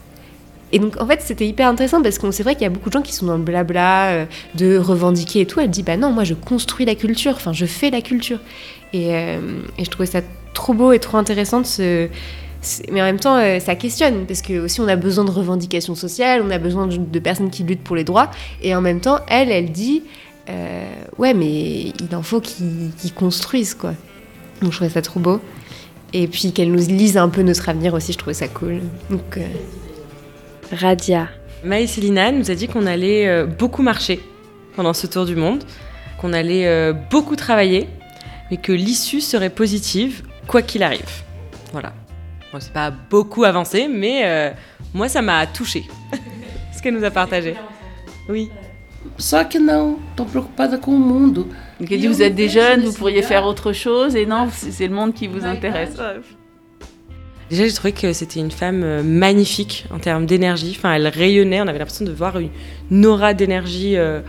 Et 0.71 0.77
donc, 0.77 1.01
en 1.01 1.07
fait, 1.07 1.23
c'était 1.23 1.47
hyper 1.47 1.67
intéressant 1.67 2.03
parce 2.03 2.19
que 2.19 2.29
c'est 2.29 2.43
vrai 2.43 2.53
qu'il 2.53 2.61
y 2.61 2.67
a 2.67 2.69
beaucoup 2.69 2.89
de 2.89 2.93
gens 2.93 3.01
qui 3.01 3.13
sont 3.13 3.25
dans 3.25 3.37
le 3.37 3.41
blabla, 3.41 4.27
de 4.53 4.77
revendiquer 4.77 5.39
et 5.39 5.45
tout. 5.47 5.59
Elle 5.59 5.71
dit, 5.71 5.81
bah 5.81 5.97
non, 5.97 6.11
moi, 6.11 6.23
je 6.23 6.35
construis 6.35 6.85
la 6.85 6.93
culture, 6.93 7.33
enfin, 7.33 7.51
je 7.51 7.65
fais 7.65 7.89
la 7.89 8.01
culture. 8.01 8.37
Et, 8.93 9.07
et 9.07 9.83
je 9.83 9.89
trouvais 9.89 10.05
ça 10.05 10.21
trop 10.53 10.75
beau 10.75 10.91
et 10.91 10.99
trop 10.99 11.17
intéressant 11.17 11.61
de 11.61 11.65
se... 11.65 12.09
Mais 12.91 13.01
en 13.01 13.05
même 13.05 13.19
temps, 13.19 13.37
euh, 13.37 13.59
ça 13.59 13.75
questionne, 13.75 14.25
parce 14.25 14.41
que 14.41 14.59
aussi 14.59 14.81
on 14.81 14.87
a 14.87 14.95
besoin 14.95 15.23
de 15.23 15.31
revendications 15.31 15.95
sociales, 15.95 16.41
on 16.45 16.51
a 16.51 16.57
besoin 16.57 16.87
de, 16.87 16.97
de 16.97 17.19
personnes 17.19 17.49
qui 17.49 17.63
luttent 17.63 17.83
pour 17.83 17.95
les 17.95 18.03
droits, 18.03 18.29
et 18.61 18.75
en 18.75 18.81
même 18.81 18.99
temps, 18.99 19.19
elle, 19.27 19.49
elle 19.49 19.71
dit, 19.71 20.03
euh, 20.49 20.83
ouais, 21.17 21.33
mais 21.33 21.93
il 21.99 22.15
en 22.15 22.21
faut 22.21 22.41
qu'ils 22.41 23.13
construisent, 23.15 23.75
quoi. 23.75 23.93
Donc 24.61 24.71
je 24.71 24.77
trouvais 24.77 24.89
ça 24.89 25.01
trop 25.01 25.19
beau. 25.19 25.39
Et 26.11 26.27
puis 26.27 26.51
qu'elle 26.51 26.71
nous 26.71 26.87
lise 26.87 27.17
un 27.17 27.29
peu 27.29 27.43
notre 27.43 27.69
avenir 27.69 27.93
aussi, 27.93 28.13
je 28.13 28.17
trouvais 28.17 28.33
ça 28.33 28.47
cool. 28.47 28.81
Donc, 29.09 29.37
euh, 29.37 29.45
Radia. 30.71 31.27
Maë 31.63 31.87
Célina 31.87 32.31
nous 32.31 32.49
a 32.49 32.55
dit 32.55 32.67
qu'on 32.67 32.87
allait 32.87 33.45
beaucoup 33.45 33.83
marcher 33.83 34.21
pendant 34.75 34.93
ce 34.93 35.07
tour 35.07 35.25
du 35.25 35.35
monde, 35.35 35.63
qu'on 36.17 36.31
allait 36.31 36.93
beaucoup 37.11 37.35
travailler, 37.35 37.89
mais 38.49 38.55
que 38.55 38.71
l'issue 38.71 39.19
serait 39.19 39.49
positive, 39.49 40.23
quoi 40.47 40.61
qu'il 40.61 40.83
arrive. 40.83 41.23
Voilà. 41.73 41.93
Bon, 42.51 42.59
c'est 42.59 42.73
pas 42.73 42.91
beaucoup 42.91 43.43
avancé, 43.43 43.87
mais 43.87 44.21
euh, 44.25 44.51
moi, 44.93 45.07
ça 45.07 45.21
m'a 45.21 45.45
touché 45.45 45.85
ce 46.75 46.81
qu'elle 46.81 46.95
nous 46.95 47.03
a 47.03 47.11
partagé. 47.11 47.55
Oui. 48.27 48.49
Só 49.17 49.43
que 49.45 49.57
não, 49.57 49.99
tô 50.15 50.25
preocupada 50.25 50.77
com 50.77 50.93
o 50.93 50.99
mundo. 50.99 51.47
Donc 51.79 51.91
elle 51.91 52.01
dit 52.01 52.07
vous 52.07 52.21
êtes 52.21 52.35
des 52.35 52.49
jeunes, 52.49 52.81
vous 52.81 52.93
pourriez 52.93 53.21
faire 53.21 53.45
autre 53.45 53.71
chose 53.71 54.15
et 54.15 54.25
non, 54.25 54.49
c'est 54.51 54.87
le 54.87 54.93
monde 54.93 55.13
qui 55.13 55.27
vous 55.27 55.45
intéresse. 55.45 55.95
Déjà, 57.49 57.65
j'ai 57.65 57.73
trouvé 57.73 57.93
que 57.93 58.13
c'était 58.13 58.39
une 58.39 58.51
femme 58.51 58.83
euh, 58.83 59.01
magnifique 59.01 59.85
en 59.91 59.97
termes 59.97 60.27
d'énergie. 60.27 60.75
Enfin, 60.77 60.93
elle 60.93 61.07
rayonnait. 61.07 61.61
On 61.61 61.67
avait 61.67 61.79
l'impression 61.79 62.05
de 62.05 62.11
voir 62.11 62.37
une, 62.37 62.49
une 62.91 63.05
aura 63.07 63.33
d'énergie 63.33 63.97
euh, 63.97 64.21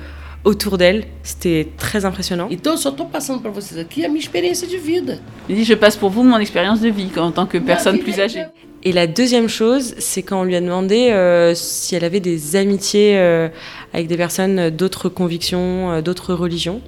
autour 0.45 0.79
d'elle. 0.79 1.05
C'était 1.23 1.69
très 1.77 2.05
impressionnant. 2.05 2.49
Então 2.51 2.75
eu 2.75 2.79
só 2.79 2.91
tô 2.91 3.05
passando 3.05 3.41
para 3.41 3.51
vocês 3.51 3.79
aqui 3.79 4.05
a 4.05 4.09
minha 4.09 4.21
experiência 4.21 4.67
de 4.67 4.77
vida. 4.77 5.19
Il 5.49 5.57
dit 5.57 5.65
je 5.65 5.75
passe 5.75 5.97
pour 5.97 6.11
vous 6.11 6.23
mon 6.23 6.39
expérience 6.39 6.81
de 6.81 6.89
vie 6.89 7.11
en 7.17 7.33
tant 7.33 7.47
que 7.47 7.59
personne 7.59 7.99
plus 7.99 8.19
âgée. 8.21 8.45
Et 8.83 8.93
la 8.93 9.07
deuxième 9.07 9.49
chose, 9.49 9.95
c'est 9.99 10.23
quand 10.23 10.41
on 10.41 10.45
lui 10.45 10.57
a 10.57 10.61
demandé 10.61 11.11
euh, 11.11 11.55
si 11.55 11.95
elle 11.95 12.05
avait 12.05 12.21
des 12.21 12.57
amitiés 12.57 13.19
euh, 13.19 13.49
avec 13.93 14.07
des 14.07 14.17
personnes 14.17 14.71
d'autres 14.71 15.11
convictions, 15.11 15.93
euh, 15.93 16.01
d'autres 16.01 16.33
religions. 16.33 16.81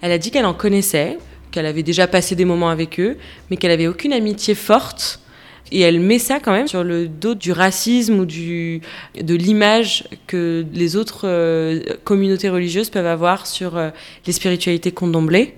Elle 0.00 0.12
a 0.12 0.16
dit 0.16 0.30
qu'elle 0.30 0.46
en 0.46 0.54
connaissait, 0.54 1.18
qu'elle 1.50 1.66
avait 1.66 1.82
déjà 1.82 2.06
passé 2.06 2.34
des 2.34 2.46
moments 2.46 2.70
avec 2.70 2.98
eux, 2.98 3.18
mais 3.50 3.58
qu'elle 3.58 3.72
avait 3.72 3.88
aucune 3.88 4.14
amitié 4.14 4.54
forte. 4.54 5.20
Et 5.70 5.80
elle 5.80 6.00
met 6.00 6.18
ça 6.18 6.40
quand 6.40 6.52
même 6.52 6.68
sur 6.68 6.84
le 6.84 7.08
dos 7.08 7.34
du 7.34 7.52
racisme 7.52 8.20
ou 8.20 8.24
du, 8.24 8.80
de 9.20 9.34
l'image 9.34 10.04
que 10.26 10.64
les 10.72 10.96
autres 10.96 11.22
euh, 11.24 11.80
communautés 12.04 12.48
religieuses 12.48 12.90
peuvent 12.90 13.06
avoir 13.06 13.46
sur 13.46 13.76
euh, 13.76 13.90
les 14.26 14.32
spiritualités 14.32 14.92
condomblées. 14.92 15.54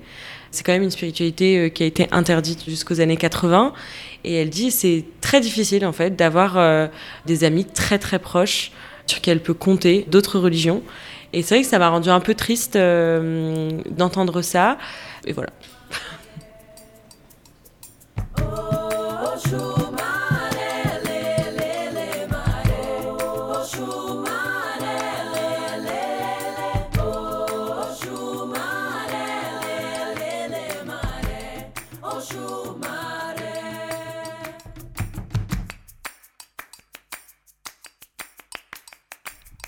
C'est 0.50 0.64
quand 0.64 0.72
même 0.72 0.82
une 0.82 0.90
spiritualité 0.90 1.58
euh, 1.58 1.68
qui 1.68 1.84
a 1.84 1.86
été 1.86 2.08
interdite 2.10 2.64
jusqu'aux 2.68 3.00
années 3.00 3.16
80. 3.16 3.72
Et 4.24 4.34
elle 4.34 4.50
dit 4.50 4.70
c'est 4.70 5.04
très 5.20 5.40
difficile 5.40 5.86
en 5.86 5.92
fait 5.92 6.16
d'avoir 6.16 6.90
des 7.24 7.44
amis 7.44 7.64
très 7.64 7.98
très 7.98 8.18
proches 8.18 8.70
sur 9.06 9.22
qui 9.22 9.30
elle 9.30 9.42
peut 9.42 9.54
compter, 9.54 10.04
d'autres 10.10 10.38
religions. 10.38 10.82
Et 11.32 11.42
c'est 11.42 11.54
vrai 11.54 11.62
que 11.62 11.70
ça 11.70 11.78
m'a 11.78 11.88
rendu 11.88 12.10
un 12.10 12.20
peu 12.20 12.34
triste 12.34 12.76
d'entendre 12.76 14.42
ça. 14.42 14.76
Et 15.24 15.32
voilà. 15.32 15.50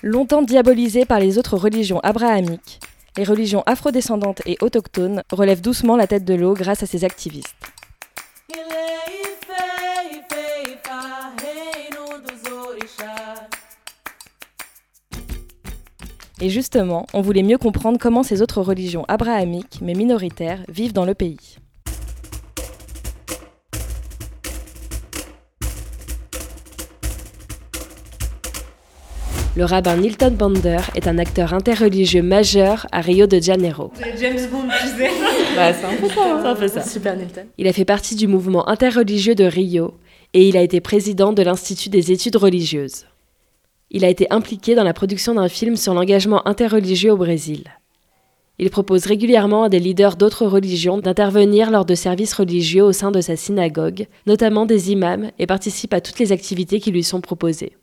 Longtemps 0.05 0.41
diabolisées 0.41 1.05
par 1.05 1.21
les 1.21 1.37
autres 1.37 1.55
religions 1.55 2.01
abrahamiques, 2.01 2.81
les 3.15 3.23
religions 3.23 3.63
afrodescendantes 3.65 4.41
et 4.45 4.57
autochtones 4.59 5.23
relèvent 5.31 5.61
doucement 5.61 5.95
la 5.95 6.07
tête 6.07 6.25
de 6.25 6.33
l'eau 6.33 6.55
grâce 6.55 6.83
à 6.83 6.85
ces 6.85 7.05
activistes. 7.05 7.55
Et 16.41 16.49
justement, 16.49 17.07
on 17.13 17.21
voulait 17.21 17.41
mieux 17.41 17.57
comprendre 17.57 17.97
comment 17.97 18.23
ces 18.23 18.41
autres 18.41 18.61
religions 18.61 19.05
abrahamiques, 19.07 19.79
mais 19.81 19.93
minoritaires, 19.93 20.65
vivent 20.67 20.91
dans 20.91 21.05
le 21.05 21.13
pays. 21.13 21.59
Le 29.55 29.65
rabbin 29.65 29.97
Nilton 29.97 30.31
Bander 30.31 30.79
est 30.95 31.07
un 31.07 31.19
acteur 31.19 31.53
interreligieux 31.53 32.23
majeur 32.23 32.87
à 32.91 33.01
Rio 33.01 33.27
de 33.27 33.39
Janeiro. 33.39 33.91
James 34.19 34.39
Bond, 34.51 34.63
tu 34.81 34.87
sais. 34.87 35.11
Bah, 35.55 35.71
c'est 35.71 35.85
un 35.85 35.95
peu 35.95 36.07
ça. 36.09 36.21
hein. 36.25 36.39
C'est 36.41 36.47
un 36.47 36.55
peu 36.55 36.67
ça. 36.67 36.81
Super 36.81 37.15
Nilton. 37.15 37.45
Il 37.59 37.67
a 37.67 37.73
fait 37.73 37.85
partie 37.85 38.15
du 38.15 38.27
mouvement 38.27 38.67
interreligieux 38.67 39.35
de 39.35 39.43
Rio 39.43 39.93
et 40.33 40.47
il 40.47 40.57
a 40.57 40.61
été 40.63 40.81
président 40.81 41.33
de 41.33 41.43
l'Institut 41.43 41.89
des 41.89 42.11
études 42.11 42.37
religieuses. 42.37 43.05
Il 43.91 44.03
a 44.03 44.09
été 44.09 44.25
impliqué 44.31 44.73
dans 44.73 44.83
la 44.83 44.93
production 44.93 45.35
d'un 45.35 45.49
film 45.49 45.75
sur 45.75 45.93
l'engagement 45.93 46.47
interreligieux 46.47 47.11
au 47.11 47.17
Brésil. 47.17 47.65
Il 48.57 48.71
propose 48.71 49.05
régulièrement 49.05 49.63
à 49.63 49.69
des 49.69 49.79
leaders 49.79 50.15
d'autres 50.15 50.47
religions 50.47 50.97
d'intervenir 50.97 51.69
lors 51.69 51.85
de 51.85 51.93
services 51.93 52.33
religieux 52.33 52.83
au 52.83 52.91
sein 52.91 53.11
de 53.11 53.21
sa 53.21 53.35
synagogue, 53.35 54.07
notamment 54.25 54.65
des 54.65 54.91
imams, 54.91 55.29
et 55.37 55.45
participe 55.45 55.93
à 55.93 56.01
toutes 56.01 56.17
les 56.19 56.31
activités 56.31 56.79
qui 56.79 56.91
lui 56.91 57.03
sont 57.03 57.21
proposées. 57.21 57.73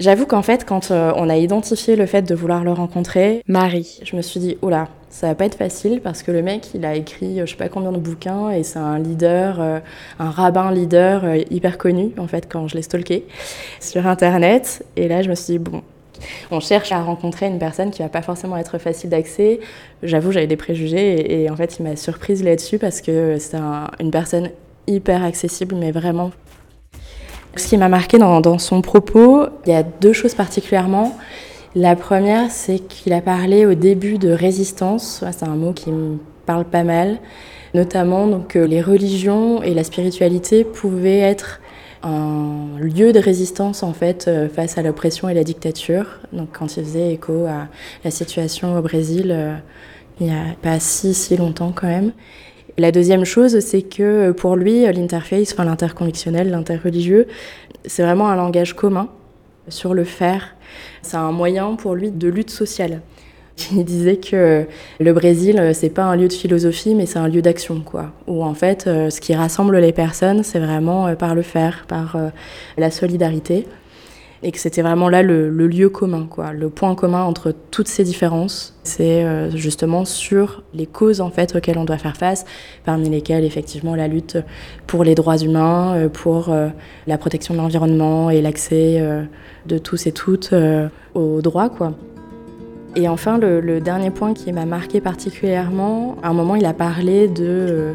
J'avoue 0.00 0.26
qu'en 0.26 0.42
fait, 0.42 0.64
quand 0.64 0.90
euh, 0.90 1.12
on 1.16 1.28
a 1.28 1.36
identifié 1.36 1.94
le 1.94 2.06
fait 2.06 2.22
de 2.22 2.34
vouloir 2.34 2.64
le 2.64 2.72
rencontrer, 2.72 3.42
Marie, 3.46 4.00
je 4.02 4.16
me 4.16 4.22
suis 4.22 4.40
dit, 4.40 4.58
oula, 4.60 4.88
ça 5.08 5.28
va 5.28 5.36
pas 5.36 5.44
être 5.44 5.54
facile 5.56 6.00
parce 6.02 6.24
que 6.24 6.32
le 6.32 6.42
mec, 6.42 6.66
il 6.74 6.84
a 6.84 6.96
écrit 6.96 7.40
euh, 7.40 7.46
je 7.46 7.52
sais 7.52 7.56
pas 7.56 7.68
combien 7.68 7.92
de 7.92 7.98
bouquins 7.98 8.50
et 8.50 8.64
c'est 8.64 8.80
un 8.80 8.98
leader, 8.98 9.60
euh, 9.60 9.78
un 10.18 10.30
rabbin 10.30 10.72
leader 10.72 11.22
hyper 11.50 11.78
connu, 11.78 12.10
en 12.18 12.26
fait, 12.26 12.48
quand 12.50 12.66
je 12.66 12.74
l'ai 12.74 12.82
stalké 12.82 13.24
sur 13.78 14.04
Internet. 14.08 14.84
Et 14.96 15.06
là, 15.06 15.22
je 15.22 15.30
me 15.30 15.36
suis 15.36 15.52
dit, 15.52 15.58
bon, 15.60 15.82
on 16.50 16.58
cherche 16.58 16.90
à 16.90 17.00
rencontrer 17.00 17.46
une 17.46 17.60
personne 17.60 17.92
qui 17.92 18.02
va 18.02 18.08
pas 18.08 18.22
forcément 18.22 18.56
être 18.56 18.78
facile 18.78 19.10
d'accès. 19.10 19.60
J'avoue, 20.02 20.32
j'avais 20.32 20.48
des 20.48 20.56
préjugés 20.56 21.42
et, 21.44 21.48
en 21.50 21.54
fait, 21.56 21.76
il 21.78 21.84
m'a 21.84 21.94
surprise 21.94 22.42
là-dessus 22.42 22.78
parce 22.78 23.00
que 23.00 23.36
c'est 23.38 23.56
un- 23.58 23.90
une 24.00 24.10
personne 24.10 24.50
hyper 24.88 25.22
accessible, 25.24 25.76
mais 25.76 25.92
vraiment 25.92 26.30
ce 27.56 27.68
qui 27.68 27.76
m'a 27.76 27.88
marqué 27.88 28.18
dans, 28.18 28.58
son 28.58 28.80
propos, 28.80 29.46
il 29.66 29.72
y 29.72 29.76
a 29.76 29.82
deux 29.82 30.12
choses 30.12 30.34
particulièrement. 30.34 31.16
La 31.74 31.96
première, 31.96 32.50
c'est 32.50 32.78
qu'il 32.78 33.12
a 33.12 33.20
parlé 33.20 33.66
au 33.66 33.74
début 33.74 34.18
de 34.18 34.30
résistance. 34.30 35.24
C'est 35.32 35.44
un 35.44 35.56
mot 35.56 35.72
qui 35.72 35.90
me 35.90 36.18
parle 36.46 36.64
pas 36.64 36.84
mal. 36.84 37.18
Notamment, 37.74 38.28
donc, 38.28 38.48
que 38.48 38.60
les 38.60 38.80
religions 38.80 39.62
et 39.62 39.74
la 39.74 39.82
spiritualité 39.82 40.62
pouvaient 40.62 41.18
être 41.18 41.60
un 42.04 42.78
lieu 42.78 43.12
de 43.12 43.18
résistance 43.18 43.82
en 43.82 43.94
fait 43.94 44.26
euh, 44.28 44.48
face 44.48 44.76
à 44.76 44.82
l'oppression 44.82 45.28
et 45.28 45.34
la 45.34 45.42
dictature. 45.42 46.20
Donc 46.32 46.50
quand 46.52 46.76
il 46.76 46.84
faisait 46.84 47.14
écho 47.14 47.46
à 47.46 47.68
la 48.04 48.10
situation 48.10 48.78
au 48.78 48.82
Brésil, 48.82 49.30
euh, 49.30 49.56
il 50.20 50.26
n'y 50.26 50.32
a 50.32 50.54
pas 50.60 50.78
si 50.80 51.14
si 51.14 51.36
longtemps 51.36 51.72
quand 51.74 51.86
même. 51.86 52.12
La 52.76 52.90
deuxième 52.90 53.24
chose, 53.24 53.60
c'est 53.60 53.82
que 53.82 54.32
pour 54.32 54.56
lui, 54.56 54.84
l'interface, 54.92 55.52
enfin 55.52 55.64
l'interconvictionnel, 55.64 56.50
l'interreligieux, 56.50 57.28
c'est 57.84 58.02
vraiment 58.02 58.28
un 58.28 58.36
langage 58.36 58.74
commun 58.74 59.08
sur 59.68 59.94
le 59.94 60.04
faire. 60.04 60.56
C'est 61.02 61.16
un 61.16 61.30
moyen 61.32 61.74
pour 61.76 61.94
lui 61.94 62.10
de 62.10 62.28
lutte 62.28 62.50
sociale. 62.50 63.00
Il 63.72 63.84
disait 63.84 64.16
que 64.16 64.66
le 64.98 65.12
Brésil, 65.12 65.58
euh, 65.58 65.72
c'est 65.72 65.90
pas 65.90 66.04
un 66.04 66.16
lieu 66.16 66.28
de 66.28 66.32
philosophie, 66.32 66.94
mais 66.94 67.06
c'est 67.06 67.18
un 67.18 67.28
lieu 67.28 67.42
d'action, 67.42 67.80
quoi. 67.80 68.12
Où 68.26 68.42
en 68.42 68.54
fait, 68.54 68.86
euh, 68.86 69.10
ce 69.10 69.20
qui 69.20 69.34
rassemble 69.34 69.78
les 69.78 69.92
personnes, 69.92 70.42
c'est 70.42 70.58
vraiment 70.58 71.06
euh, 71.06 71.14
par 71.14 71.34
le 71.34 71.42
faire, 71.42 71.84
par 71.86 72.16
euh, 72.16 72.28
la 72.76 72.90
solidarité. 72.90 73.66
Et 74.46 74.52
que 74.52 74.58
c'était 74.58 74.82
vraiment 74.82 75.08
là 75.08 75.22
le, 75.22 75.48
lieu 75.48 75.88
commun, 75.88 76.26
quoi. 76.28 76.52
Le 76.52 76.68
point 76.68 76.94
commun 76.94 77.22
entre 77.22 77.54
toutes 77.70 77.88
ces 77.88 78.04
différences, 78.04 78.74
c'est 78.82 79.24
euh, 79.24 79.50
justement 79.50 80.04
sur 80.04 80.62
les 80.74 80.84
causes 80.84 81.22
en 81.22 81.30
fait 81.30 81.56
auxquelles 81.56 81.78
on 81.78 81.86
doit 81.86 81.96
faire 81.96 82.18
face, 82.18 82.44
parmi 82.84 83.08
lesquelles 83.08 83.44
effectivement 83.44 83.94
la 83.94 84.06
lutte 84.06 84.36
pour 84.86 85.02
les 85.02 85.14
droits 85.14 85.38
humains, 85.38 85.94
euh, 85.96 86.08
pour 86.10 86.50
euh, 86.50 86.68
la 87.06 87.16
protection 87.16 87.54
de 87.54 87.58
l'environnement 87.58 88.28
et 88.28 88.42
l'accès 88.42 89.02
de 89.64 89.78
tous 89.78 90.06
et 90.06 90.12
toutes 90.12 90.52
aux 91.14 91.40
droits, 91.40 91.70
quoi. 91.70 91.94
Et 92.96 93.08
enfin, 93.08 93.38
le, 93.38 93.62
le 93.62 93.80
dernier 93.80 94.10
point 94.10 94.34
qui 94.34 94.52
m'a 94.52 94.66
marqué 94.66 95.00
particulièrement, 95.00 96.16
à 96.22 96.28
un 96.28 96.34
moment, 96.34 96.54
il 96.54 96.66
a 96.66 96.74
parlé 96.74 97.28
de 97.28 97.94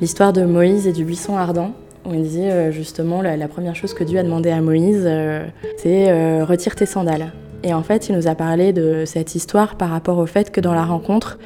l'histoire 0.00 0.32
de 0.32 0.44
Moïse 0.44 0.88
et 0.88 0.92
du 0.92 1.04
buisson 1.04 1.36
ardent. 1.36 1.74
Il 2.14 2.22
disait 2.22 2.50
euh, 2.50 2.70
justement 2.70 3.22
la, 3.22 3.48
première 3.48 3.74
chose 3.74 3.94
que 3.94 4.04
Dieu 4.04 4.18
a 4.18 4.22
demandé 4.22 4.50
à 4.50 4.60
Moïse, 4.60 5.04
euh, 5.06 5.46
c'est 5.78 6.10
euh, 6.10 6.44
retire 6.44 6.74
tes 6.76 6.86
sandales. 6.86 7.32
Et 7.62 7.74
en 7.74 7.82
fait, 7.82 8.08
il 8.08 8.16
nous 8.16 8.28
a 8.28 8.34
parlé 8.34 8.72
de 8.72 9.04
cette 9.06 9.34
histoire 9.34 9.76
par 9.76 9.90
rapport 9.90 10.18
au 10.18 10.26
fait 10.26 10.50
que 10.50 10.60
dans 10.60 10.74
la 10.74 10.84
rencontre, 10.84 11.38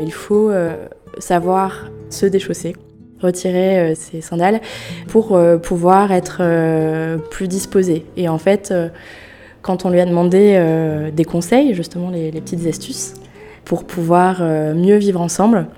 il 0.00 0.12
faut 0.12 0.50
savoir 1.18 1.90
se 2.10 2.26
déchausser, 2.26 2.74
retirer 3.20 3.94
ses 3.94 4.20
sandales 4.20 4.60
pour 5.08 5.38
pouvoir 5.62 6.12
être 6.12 6.42
plus 7.30 7.48
disposé. 7.48 8.04
Et 8.18 8.28
en 8.28 8.36
fait, 8.36 8.74
quand 9.62 9.86
on 9.86 9.90
lui 9.90 10.00
a 10.00 10.04
demandé 10.04 11.10
des 11.14 11.24
conseils, 11.24 11.74
justement 11.74 12.10
les, 12.10 12.32
petites 12.32 12.66
astuces, 12.66 13.14
pour 13.64 13.84
pouvoir 13.84 14.42
mieux 14.74 14.96
vivre 14.96 15.22
ensemble, 15.22 15.68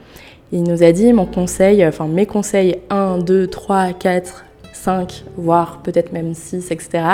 il 0.54 0.62
nous 0.62 0.84
a 0.84 0.92
dit 0.92 1.12
mon 1.12 1.26
conseil, 1.26 1.84
enfin 1.84 2.06
mes 2.06 2.26
conseils 2.26 2.76
1, 2.88 3.18
2, 3.18 3.48
3, 3.48 3.92
4, 3.92 4.44
5, 4.72 5.24
voire 5.36 5.82
peut-être 5.82 6.12
même 6.12 6.32
6, 6.32 6.70
etc., 6.70 7.04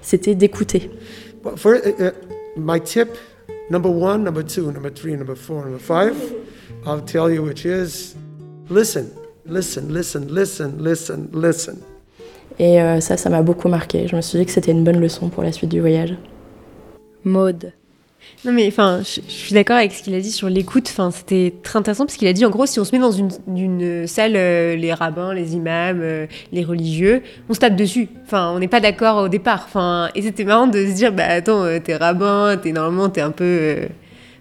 c'était 0.00 0.36
d'écouter. 0.36 0.90
Well, 1.44 1.56
for, 1.56 1.74
uh, 1.74 1.88
uh, 2.00 2.12
my 2.56 2.80
tip, 2.80 3.08
number 3.68 3.90
one, 3.90 4.22
number 4.22 4.44
two, 4.44 4.70
number 4.70 4.90
three, 4.90 5.16
number 5.16 5.34
four, 5.34 5.64
number 5.64 5.80
five, 5.80 6.14
I'll 6.86 7.00
tell 7.00 7.28
you 7.28 7.42
which 7.42 7.66
is 7.66 8.14
listen, 8.70 9.10
listen, 9.44 9.92
listen, 9.92 10.32
listen, 10.32 10.78
listen, 10.78 11.28
listen. 11.32 11.78
Et 12.60 12.80
euh, 12.80 13.00
ça, 13.00 13.16
ça 13.16 13.28
m'a 13.28 13.42
beaucoup 13.42 13.68
marqué. 13.68 14.06
Je 14.06 14.14
me 14.14 14.20
suis 14.20 14.38
dit 14.38 14.46
que 14.46 14.52
c'était 14.52 14.70
une 14.70 14.84
bonne 14.84 15.00
leçon 15.00 15.28
pour 15.28 15.42
la 15.42 15.50
suite 15.50 15.70
du 15.70 15.80
voyage. 15.80 16.14
Maude. 17.24 17.72
Non 18.44 18.52
mais 18.52 18.66
enfin, 18.68 19.00
je, 19.02 19.22
suis 19.26 19.54
d'accord 19.54 19.76
avec 19.76 19.92
ce 19.92 20.02
qu'il 20.02 20.14
a 20.14 20.20
dit 20.20 20.30
sur 20.30 20.50
l'écoute. 20.50 20.86
Enfin, 20.90 21.10
c'était 21.10 21.54
très 21.62 21.78
intéressant 21.78 22.04
parce 22.04 22.18
qu'il 22.18 22.28
a 22.28 22.32
dit 22.34 22.44
en 22.44 22.50
gros, 22.50 22.66
si 22.66 22.78
on 22.78 22.84
se 22.84 22.94
met 22.94 23.00
dans 23.00 23.10
une, 23.10 24.06
salle, 24.06 24.34
euh, 24.36 24.76
les 24.76 24.92
rabbins, 24.92 25.32
les 25.32 25.54
imams, 25.54 26.00
euh, 26.02 26.26
les 26.52 26.62
religieux, 26.62 27.22
on 27.48 27.54
se 27.54 27.60
tape 27.60 27.74
dessus. 27.74 28.08
Enfin, 28.26 28.52
on 28.54 28.58
n'est 28.58 28.68
pas 28.68 28.80
d'accord 28.80 29.16
au 29.16 29.28
départ. 29.28 29.64
Enfin, 29.66 30.10
et 30.14 30.20
c'était 30.20 30.44
marrant 30.44 30.66
de 30.66 30.86
se 30.86 30.92
dire, 30.92 31.12
bah 31.12 31.24
attends, 31.26 31.64
euh, 31.64 31.78
t'es 31.78 31.96
rabbin, 31.96 32.58
t'es 32.62 32.72
normalement 32.72 33.08
t'es 33.08 33.22
un 33.22 33.30
peu, 33.30 33.76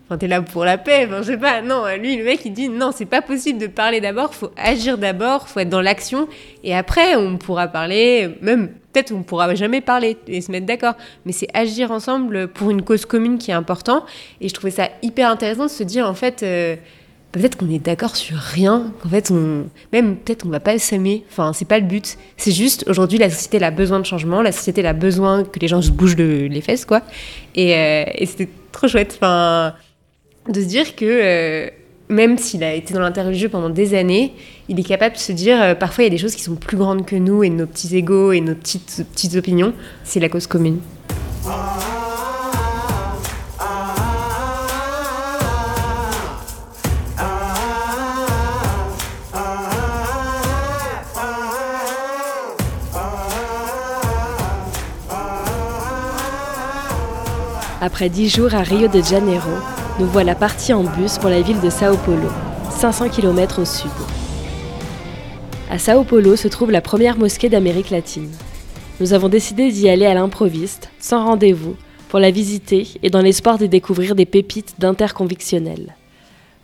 enfin 0.06 0.18
t'es 0.18 0.28
là 0.28 0.42
pour 0.42 0.66
la 0.66 0.78
paix. 0.78 1.06
Enfin, 1.08 1.22
je 1.22 1.28
sais 1.28 1.38
pas. 1.38 1.62
Non, 1.62 1.86
lui 1.98 2.18
le 2.18 2.26
mec 2.26 2.42
il 2.44 2.52
dit 2.52 2.68
non, 2.68 2.92
c'est 2.94 3.06
pas 3.06 3.22
possible 3.22 3.58
de 3.58 3.68
parler 3.68 4.02
d'abord. 4.02 4.36
Faut 4.36 4.52
agir 4.58 4.98
d'abord. 4.98 5.48
Faut 5.48 5.62
être 5.62 5.70
dans 5.70 5.82
l'action 5.82 6.28
et 6.66 6.76
après 6.76 7.16
on 7.16 7.38
pourra 7.38 7.70
parler. 7.70 8.36
Même 8.42 8.70
peut-être 8.94 9.12
on 9.12 9.24
pourra 9.24 9.54
jamais 9.56 9.82
parler 9.82 10.18
et 10.28 10.40
se 10.42 10.52
mettre 10.52 10.66
d'accord. 10.68 10.94
Mais 11.26 11.32
c'est 11.34 11.48
agir 11.54 11.92
ensemble 11.92 12.48
pour 12.48 12.70
une 12.72 12.84
cause 12.84 13.06
commune 13.06 13.38
qui 13.40 13.52
est 13.52 13.56
important. 13.56 14.06
Et 14.40 14.48
je 14.48 14.54
trouvais 14.54 14.72
ça 14.72 14.90
hyper 15.02 15.30
intéressant 15.30 15.66
de 15.66 15.70
se 15.72 15.84
dire 15.84 16.08
en 16.08 16.14
fait. 16.14 16.44
euh, 16.44 16.76
Peut-être 17.32 17.58
qu'on 17.58 17.72
est 17.72 17.80
d'accord 17.80 18.16
sur 18.16 18.38
rien, 18.38 18.94
qu'en 19.02 19.10
fait, 19.10 19.32
même 19.92 20.18
peut-être 20.18 20.46
on 20.46 20.50
va 20.50 20.60
pas 20.60 20.78
s'aimer. 20.78 21.24
Enfin, 21.32 21.52
c'est 21.52 21.68
pas 21.68 21.80
le 21.80 21.86
but. 21.88 22.16
C'est 22.38 22.52
juste 22.52 22.86
aujourd'hui, 22.88 23.18
la 23.18 23.32
société 23.32 23.60
a 23.66 23.72
besoin 23.72 24.00
de 24.00 24.06
changement, 24.06 24.44
la 24.44 24.52
société 24.52 24.86
a 24.86 24.94
besoin 24.94 25.44
que 25.44 25.58
les 25.58 25.68
gens 25.68 25.82
se 25.82 25.90
bougent 25.90 26.16
le- 26.16 26.46
les 26.46 26.62
fesses, 26.62 26.86
quoi. 26.86 27.02
Et, 27.56 27.74
euh, 27.76 28.04
et 28.14 28.28
c'était 28.28 28.50
trop 28.72 28.88
chouette. 28.88 29.14
Enfin, 29.20 29.74
de 30.48 30.62
se 30.62 30.68
dire 30.68 30.96
que 30.96 31.06
euh, 31.06 31.70
même 32.10 32.38
s'il 32.38 32.64
a 32.64 32.74
été 32.74 32.94
dans 32.94 33.00
l'interreligieux 33.00 33.50
pendant 33.50 33.70
des 33.70 33.96
années, 33.96 34.34
il 34.70 34.80
est 34.80 34.84
capable 34.84 35.16
de 35.16 35.20
se 35.20 35.32
dire 35.32 35.62
euh, 35.62 35.76
parfois 35.76 36.04
il 36.04 36.08
y 36.08 36.12
a 36.12 36.12
des 36.12 36.18
choses 36.18 36.36
qui 36.36 36.44
sont 36.44 36.56
plus 36.56 36.78
grandes 36.78 37.06
que 37.06 37.16
nous 37.16 37.44
et 37.44 37.50
nos 37.50 37.66
petits 37.66 37.96
égaux 37.96 38.32
et 38.32 38.42
nos 38.42 38.56
petites 38.56 39.06
petites 39.14 39.36
opinions. 39.36 39.74
C'est 40.04 40.20
la 40.20 40.30
cause 40.30 40.48
commune. 40.48 40.80
Après 57.86 58.08
10 58.08 58.30
jours 58.30 58.56
à 58.56 58.62
Rio 58.62 58.88
de 58.88 59.02
Janeiro, 59.02 59.52
nous 60.00 60.08
voilà 60.08 60.34
partis 60.34 60.74
en 60.74 60.84
bus 60.84 61.20
pour 61.20 61.30
la 61.30 61.42
ville 61.42 61.62
de 61.62 61.70
Sao 61.70 61.96
Paulo, 61.98 62.30
500 62.72 63.10
km 63.10 63.62
au 63.62 63.66
sud. 63.66 63.92
À 65.70 65.78
Sao 65.78 66.04
Paulo 66.04 66.36
se 66.36 66.48
trouve 66.48 66.72
la 66.72 66.82
première 66.82 67.18
mosquée 67.18 67.48
d'Amérique 67.48 67.92
latine. 67.92 68.32
Nous 69.00 69.14
avons 69.14 69.30
décidé 69.30 69.72
d'y 69.72 69.90
aller 69.90 70.08
à 70.08 70.16
l'improviste, 70.16 70.90
sans 71.00 71.24
rendez-vous, 71.24 71.76
pour 72.10 72.20
la 72.20 72.32
visiter 72.32 72.88
et 73.04 73.12
dans 73.12 73.22
l'espoir 73.22 73.60
de 73.60 73.68
découvrir 73.68 74.16
des 74.16 74.26
pépites 74.26 74.76
d'interconvictionnels. 74.80 75.96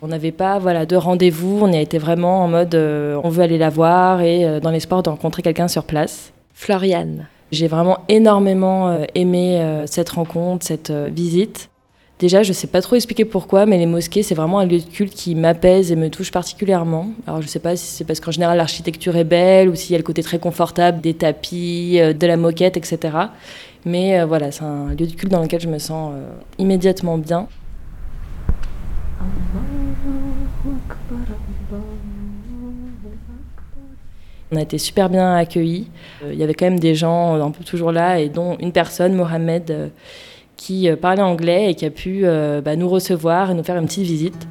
On 0.02 0.08
n'avait 0.08 0.32
pas 0.32 0.58
voilà, 0.58 0.84
de 0.84 0.96
rendez-vous, 0.96 1.60
on 1.62 1.70
y 1.70 1.76
a 1.76 1.80
été 1.80 1.98
vraiment 1.98 2.42
en 2.42 2.48
mode 2.48 2.74
euh, 2.74 3.20
on 3.22 3.28
veut 3.28 3.42
aller 3.42 3.58
la 3.58 3.70
voir 3.70 4.22
et 4.22 4.44
euh, 4.44 4.58
dans 4.58 4.70
l'espoir 4.70 5.02
de 5.04 5.10
rencontrer 5.10 5.42
quelqu'un 5.42 5.68
sur 5.68 5.84
place. 5.84 6.32
Floriane. 6.54 7.28
J'ai 7.52 7.68
vraiment 7.68 7.98
énormément 8.08 8.88
euh, 8.88 9.04
aimé 9.14 9.64
cette 9.86 10.10
rencontre, 10.10 10.66
cette 10.66 10.90
visite. 10.90 11.70
Déjà, 12.20 12.42
je 12.42 12.52
sais 12.52 12.66
pas 12.66 12.82
trop 12.82 12.96
expliquer 12.96 13.24
pourquoi, 13.24 13.64
mais 13.64 13.78
les 13.78 13.86
mosquées, 13.86 14.22
c'est 14.22 14.34
vraiment 14.34 14.58
un 14.58 14.66
lieu 14.66 14.78
de 14.78 14.84
culte 14.84 15.14
qui 15.14 15.34
m'apaise 15.34 15.90
et 15.90 15.96
me 15.96 16.10
touche 16.10 16.30
particulièrement. 16.30 17.12
Alors, 17.26 17.40
je 17.40 17.48
sais 17.48 17.60
pas 17.60 17.76
si 17.76 17.86
c'est 17.86 18.04
parce 18.04 18.20
qu'en 18.20 18.30
général, 18.30 18.58
l'architecture 18.58 19.16
est 19.16 19.24
belle 19.24 19.70
ou 19.70 19.74
s'il 19.74 19.92
y 19.92 19.94
a 19.94 19.98
le 19.98 20.04
côté 20.04 20.22
très 20.22 20.38
confortable 20.38 21.00
des 21.00 21.14
tapis, 21.14 21.98
euh, 21.98 22.12
de 22.12 22.26
la 22.26 22.36
moquette, 22.36 22.76
etc. 22.76 23.16
Mais 23.86 24.20
euh, 24.20 24.26
voilà, 24.26 24.52
c'est 24.52 24.64
un 24.64 24.90
lieu 24.90 25.06
de 25.06 25.14
culte 25.14 25.32
dans 25.32 25.40
lequel 25.40 25.62
je 25.62 25.68
me 25.68 25.78
sens 25.78 26.12
euh, 26.14 26.30
immédiatement 26.58 27.16
bien. 27.16 27.48
On 34.52 34.56
a 34.56 34.60
été 34.60 34.76
super 34.76 35.08
bien 35.08 35.36
accueillis. 35.36 35.88
Il 36.30 36.34
y 36.34 36.42
avait 36.42 36.52
quand 36.52 36.66
même 36.66 36.80
des 36.80 36.94
gens 36.94 37.40
un 37.40 37.50
peu 37.50 37.64
toujours 37.64 37.92
là, 37.92 38.20
et 38.20 38.28
dont 38.28 38.58
une 38.58 38.72
personne, 38.72 39.14
Mohamed, 39.14 39.90
qui 40.60 40.90
euh, 40.90 40.96
parlait 40.96 41.22
anglais 41.22 41.70
et 41.70 41.74
qui 41.74 41.86
a 41.86 41.90
pu 41.90 42.20
euh, 42.24 42.60
bah, 42.60 42.76
nous 42.76 42.88
recevoir 42.88 43.50
et 43.50 43.54
nous 43.54 43.64
faire 43.64 43.78
une 43.78 43.86
petite 43.86 44.04
visite. 44.04 44.46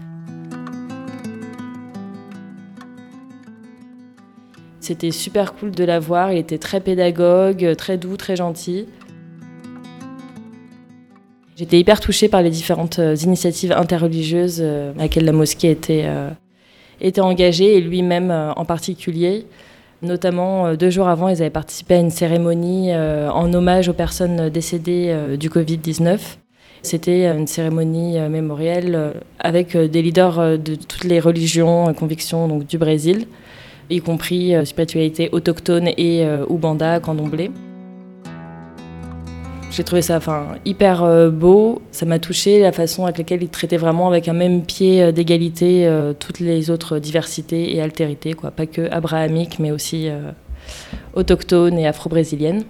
C'était 4.79 5.11
super 5.11 5.53
cool 5.53 5.69
de 5.69 5.83
la 5.83 5.99
voir. 5.99 6.31
Il 6.31 6.39
était 6.39 6.57
très 6.57 6.81
pédagogue, 6.81 7.75
très 7.77 7.99
doux, 7.99 8.17
très 8.17 8.35
gentil. 8.35 8.87
J'étais 11.55 11.79
hyper 11.79 11.99
touchée 11.99 12.27
par 12.27 12.41
les 12.41 12.49
différentes 12.49 12.97
euh, 12.97 13.15
initiatives 13.15 13.71
interreligieuses 13.71 14.63
à 14.63 14.93
laquelle 14.97 15.25
la 15.25 15.31
mosquée 15.31 15.69
était, 15.69 16.09
était 17.01 17.21
engagée, 17.21 17.77
et 17.77 17.81
lui-même 17.81 18.31
en 18.31 18.65
particulier. 18.65 19.45
Notamment, 20.01 20.67
euh, 20.67 20.75
deux 20.75 20.89
jours 20.89 21.07
avant, 21.09 21.27
ils 21.27 21.41
avaient 21.41 21.49
participé 21.49 21.95
à 21.95 21.97
une 21.97 22.09
cérémonie 22.09 22.93
euh, 22.93 23.29
en 23.29 23.53
hommage 23.53 23.89
aux 23.89 23.93
personnes 23.93 24.49
décédées 24.49 25.07
euh, 25.09 25.35
du 25.35 25.49
Covid-19. 25.49 26.19
C'était 26.81 27.29
une 27.29 27.47
cérémonie 27.47 28.17
mémorielle 28.29 29.15
avec 29.37 29.75
des 29.75 30.01
leaders 30.01 30.57
de 30.57 30.75
toutes 30.75 31.03
les 31.03 31.19
religions 31.19 31.91
et 31.91 31.93
convictions 31.93 32.47
donc, 32.47 32.65
du 32.67 32.77
Brésil, 32.77 33.27
y 33.89 33.99
compris 33.99 34.53
spiritualité 34.65 35.27
autochtone 35.33 35.89
et 35.97 36.25
Ubanda, 36.49 37.01
candomblé. 37.01 37.51
J'ai 39.71 39.83
trouvé 39.83 40.01
ça 40.01 40.17
enfin, 40.17 40.55
hyper 40.65 41.03
euh, 41.03 41.29
beau. 41.29 41.81
Ça 41.91 42.05
m'a 42.05 42.17
touché 42.17 42.59
la 42.59 42.71
façon 42.71 43.03
avec 43.03 43.19
laquelle 43.19 43.43
il 43.43 43.49
traitait 43.49 43.77
vraiment 43.77 44.07
avec 44.07 44.27
un 44.27 44.33
même 44.33 44.63
pied 44.63 45.01
euh, 45.01 45.11
d'égalité 45.11 45.85
euh, 45.85 46.13
toutes 46.17 46.39
les 46.39 46.71
autres 46.71 46.97
diversités 46.97 47.75
et 47.75 47.81
altérités, 47.81 48.33
quoi. 48.33 48.49
pas 48.49 48.65
que 48.65 48.89
abrahamiques, 48.89 49.59
mais 49.59 49.71
aussi 49.71 50.09
autochtones 51.13 51.77
et 51.77 51.87
afro-brésiliennes. 51.87 52.63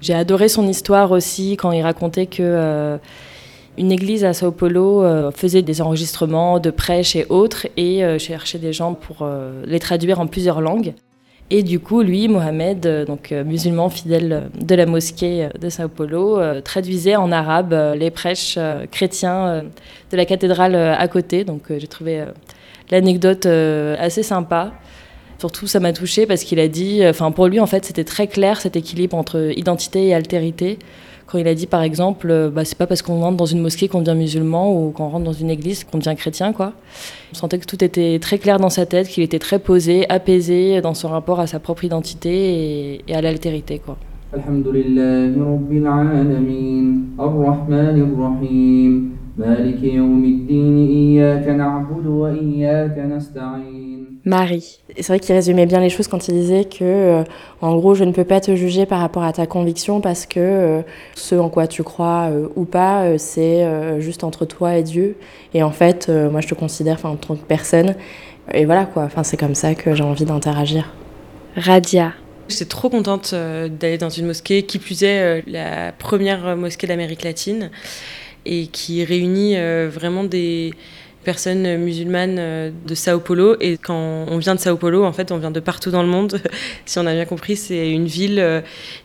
J'ai 0.00 0.14
adoré 0.14 0.48
son 0.48 0.66
histoire 0.68 1.10
aussi 1.10 1.56
quand 1.56 1.72
il 1.72 1.82
racontait 1.82 2.26
que 2.26 2.98
une 3.78 3.92
église 3.92 4.24
à 4.24 4.32
Sao 4.32 4.52
Paulo 4.52 5.04
faisait 5.32 5.62
des 5.62 5.80
enregistrements 5.80 6.58
de 6.58 6.70
prêches 6.70 7.16
et 7.16 7.26
autres 7.28 7.66
et 7.76 8.18
cherchait 8.18 8.58
des 8.58 8.72
gens 8.72 8.94
pour 8.94 9.28
les 9.64 9.78
traduire 9.78 10.20
en 10.20 10.26
plusieurs 10.26 10.60
langues. 10.60 10.94
Et 11.50 11.62
du 11.62 11.78
coup, 11.78 12.02
lui, 12.02 12.26
Mohamed, 12.26 12.86
euh, 12.86 13.04
donc 13.04 13.30
euh, 13.30 13.44
musulman 13.44 13.88
fidèle 13.88 14.50
de 14.60 14.74
la 14.74 14.84
mosquée 14.84 15.44
euh, 15.44 15.48
de 15.60 15.68
Sao 15.68 15.88
Paulo, 15.88 16.40
euh, 16.40 16.60
traduisait 16.60 17.14
en 17.14 17.30
arabe 17.30 17.72
euh, 17.72 17.94
les 17.94 18.10
prêches 18.10 18.56
euh, 18.58 18.84
chrétiens 18.90 19.46
euh, 19.46 19.62
de 20.10 20.16
la 20.16 20.24
cathédrale 20.24 20.74
euh, 20.74 20.94
à 20.96 21.06
côté. 21.06 21.44
Donc 21.44 21.70
euh, 21.70 21.78
j'ai 21.78 21.86
trouvé 21.86 22.20
euh, 22.20 22.26
l'anecdote 22.90 23.46
euh, 23.46 23.94
assez 24.00 24.24
sympa. 24.24 24.72
Surtout, 25.38 25.68
ça 25.68 25.78
m'a 25.78 25.92
touchée 25.92 26.26
parce 26.26 26.42
qu'il 26.42 26.58
a 26.58 26.66
dit, 26.66 27.04
euh, 27.04 27.10
enfin 27.10 27.30
pour 27.30 27.46
lui, 27.46 27.60
en 27.60 27.66
fait, 27.66 27.84
c'était 27.84 28.04
très 28.04 28.26
clair 28.26 28.60
cet 28.60 28.74
équilibre 28.74 29.16
entre 29.16 29.52
identité 29.56 30.08
et 30.08 30.14
altérité 30.14 30.80
Quand 31.35 31.37
il 31.37 31.47
a 31.47 31.55
dit, 31.55 31.67
par 31.67 31.81
exemple, 31.81 32.27
euh, 32.29 32.49
bah, 32.49 32.65
c'est 32.65 32.77
pas 32.77 32.87
parce 32.87 33.01
qu'on 33.01 33.19
rentre 33.19 33.37
dans 33.37 33.45
une 33.45 33.61
mosquée 33.61 33.87
qu'on 33.87 34.01
devient 34.01 34.17
musulman 34.17 34.73
ou 34.73 34.91
qu'on 34.91 35.07
rentre 35.09 35.25
dans 35.25 35.33
une 35.33 35.49
église 35.49 35.83
qu'on 35.83 35.97
devient 35.97 36.15
chrétien, 36.17 36.51
quoi. 36.53 36.73
On 37.31 37.35
sentait 37.35 37.59
que 37.59 37.65
tout 37.65 37.83
était 37.83 38.19
très 38.19 38.37
clair 38.37 38.59
dans 38.59 38.69
sa 38.69 38.85
tête, 38.85 39.07
qu'il 39.07 39.23
était 39.23 39.39
très 39.39 39.59
posé, 39.59 40.09
apaisé 40.09 40.81
dans 40.81 40.93
son 40.93 41.09
rapport 41.09 41.39
à 41.39 41.47
sa 41.47 41.59
propre 41.59 41.83
identité 41.85 42.31
et, 42.31 43.01
et 43.07 43.15
à 43.15 43.21
l'altérité, 43.21 43.79
quoi. 43.79 43.97
الحمد 44.33 44.67
لله 44.67 45.35
رب 45.53 45.71
العالمين 45.71 46.85
الرحمن 47.19 47.97
الرحيم 48.07 48.91
مالك 49.37 49.83
يوم 49.83 50.23
الدين 50.25 50.77
إياك 50.87 51.47
نعبد 51.47 52.05
وإياك 52.07 52.97
نستعين 52.99 53.94
Marie. 54.26 54.80
Et 54.96 55.04
C'est 55.04 55.12
vrai 55.12 55.20
qu'il 55.20 55.34
résumait 55.36 55.66
bien 55.66 55.78
les 55.80 55.88
choses 55.88 56.08
quand 56.08 56.26
il 56.26 56.34
disait 56.34 56.64
que, 56.64 56.82
euh, 56.82 57.22
en 57.60 57.76
gros, 57.76 57.94
je 57.94 58.02
ne 58.02 58.10
peux 58.10 58.24
pas 58.24 58.40
te 58.40 58.56
juger 58.56 58.84
par 58.84 58.98
rapport 58.98 59.22
à 59.22 59.32
ta 59.32 59.46
conviction 59.46 60.00
parce 60.00 60.26
que 60.26 60.40
euh, 60.40 60.82
ce 61.14 61.36
en 61.36 61.48
quoi 61.48 61.68
tu 61.68 61.84
crois 61.84 62.28
euh, 62.30 62.48
ou 62.56 62.64
pas, 62.64 63.04
euh, 63.04 63.18
c'est 63.18 63.62
euh, 63.62 64.00
juste 64.00 64.24
entre 64.24 64.44
toi 64.44 64.76
et 64.76 64.82
Dieu. 64.82 65.16
Et 65.54 65.62
en 65.62 65.70
fait, 65.70 66.08
euh, 66.08 66.28
moi, 66.28 66.40
je 66.40 66.48
te 66.48 66.54
considère 66.54 66.98
en 67.06 67.14
tant 67.14 67.36
que 67.36 67.44
personne. 67.44 67.94
Et 68.52 68.64
voilà 68.64 68.84
quoi. 68.84 69.04
Enfin, 69.04 69.22
c'est 69.22 69.36
comme 69.36 69.54
ça 69.54 69.76
que 69.76 69.94
j'ai 69.94 70.02
envie 70.02 70.24
d'interagir. 70.24 70.92
Radia. 71.54 72.12
J'étais 72.48 72.64
trop 72.64 72.88
contente 72.90 73.32
d'aller 73.32 73.98
dans 73.98 74.10
une 74.10 74.26
mosquée, 74.26 74.62
qui 74.62 74.78
plus 74.78 75.02
est 75.02 75.42
la 75.48 75.90
première 75.90 76.56
mosquée 76.56 76.86
d'Amérique 76.86 77.24
latine, 77.24 77.70
et 78.44 78.68
qui 78.68 79.04
réunit 79.04 79.56
vraiment 79.88 80.22
des 80.22 80.72
personnes 81.26 81.76
musulmanes 81.78 82.36
euh, 82.38 82.70
de 82.86 82.94
Sao 82.94 83.18
Paulo. 83.18 83.56
Et 83.60 83.76
quand 83.76 84.26
on 84.28 84.38
vient 84.38 84.54
de 84.54 84.60
Sao 84.60 84.76
Paulo, 84.76 85.04
en 85.04 85.12
fait, 85.12 85.32
on 85.32 85.38
vient 85.38 85.50
de 85.50 85.60
partout 85.60 85.90
dans 85.90 86.02
le 86.02 86.08
monde. 86.08 86.40
si 86.86 86.98
on 86.98 87.06
a 87.06 87.12
bien 87.12 87.26
compris, 87.26 87.56
c'est 87.56 87.90
une 87.90 88.06
ville 88.06 88.38
euh, 88.38 88.60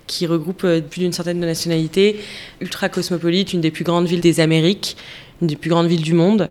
qui 0.05 0.27
regroupe 0.27 0.63
euh, 0.63 0.81
plus 0.81 1.01
d'une 1.01 1.11
centaine 1.11 1.41
de 1.41 1.45
nationalités, 1.45 2.19
ultra 2.61 2.89
cosmopolite, 2.89 3.53
une 3.53 3.61
des 3.61 3.71
plus 3.71 3.83
grandes 3.83 4.05
villes 4.05 4.21
des 4.21 4.39
Amériques, 4.39 4.95
une 5.41 5.47
des 5.47 5.55
plus 5.55 5.71
grandes 5.71 5.87
villes 5.87 6.03
du 6.03 6.13
monde. 6.13 6.49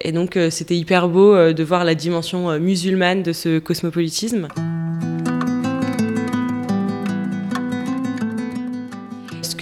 Et 0.00 0.10
donc, 0.10 0.36
c'était 0.50 0.74
hyper 0.74 1.08
beau 1.08 1.52
de 1.52 1.62
voir 1.62 1.84
la 1.84 1.94
dimension 1.94 2.58
musulmane 2.58 3.22
de 3.22 3.32
ce 3.32 3.60
cosmopolitisme. 3.60 4.48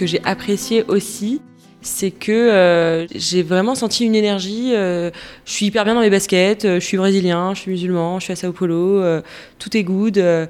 que 0.01 0.07
j'ai 0.07 0.21
apprécié 0.23 0.83
aussi, 0.87 1.41
c'est 1.81 2.11
que 2.11 2.31
euh, 2.31 3.07
j'ai 3.15 3.43
vraiment 3.43 3.75
senti 3.75 4.05
une 4.05 4.15
énergie. 4.15 4.73
euh, 4.75 5.09
je 5.45 5.51
suis 5.51 5.65
hyper 5.67 5.83
bien 5.83 5.95
dans 5.95 6.01
mes 6.01 6.09
baskets, 6.09 6.65
euh, 6.65 6.79
je 6.79 6.85
suis 6.85 6.97
brésilien, 6.97 7.53
je 7.53 7.61
suis 7.61 7.71
musulman, 7.71 8.19
je 8.19 8.25
suis 8.25 8.33
à 8.33 8.35
Sao 8.35 8.51
Paulo, 8.53 9.01
euh, 9.01 9.21
tout 9.59 9.75
est 9.75 9.83
good. 9.83 10.17
euh, 10.17 10.45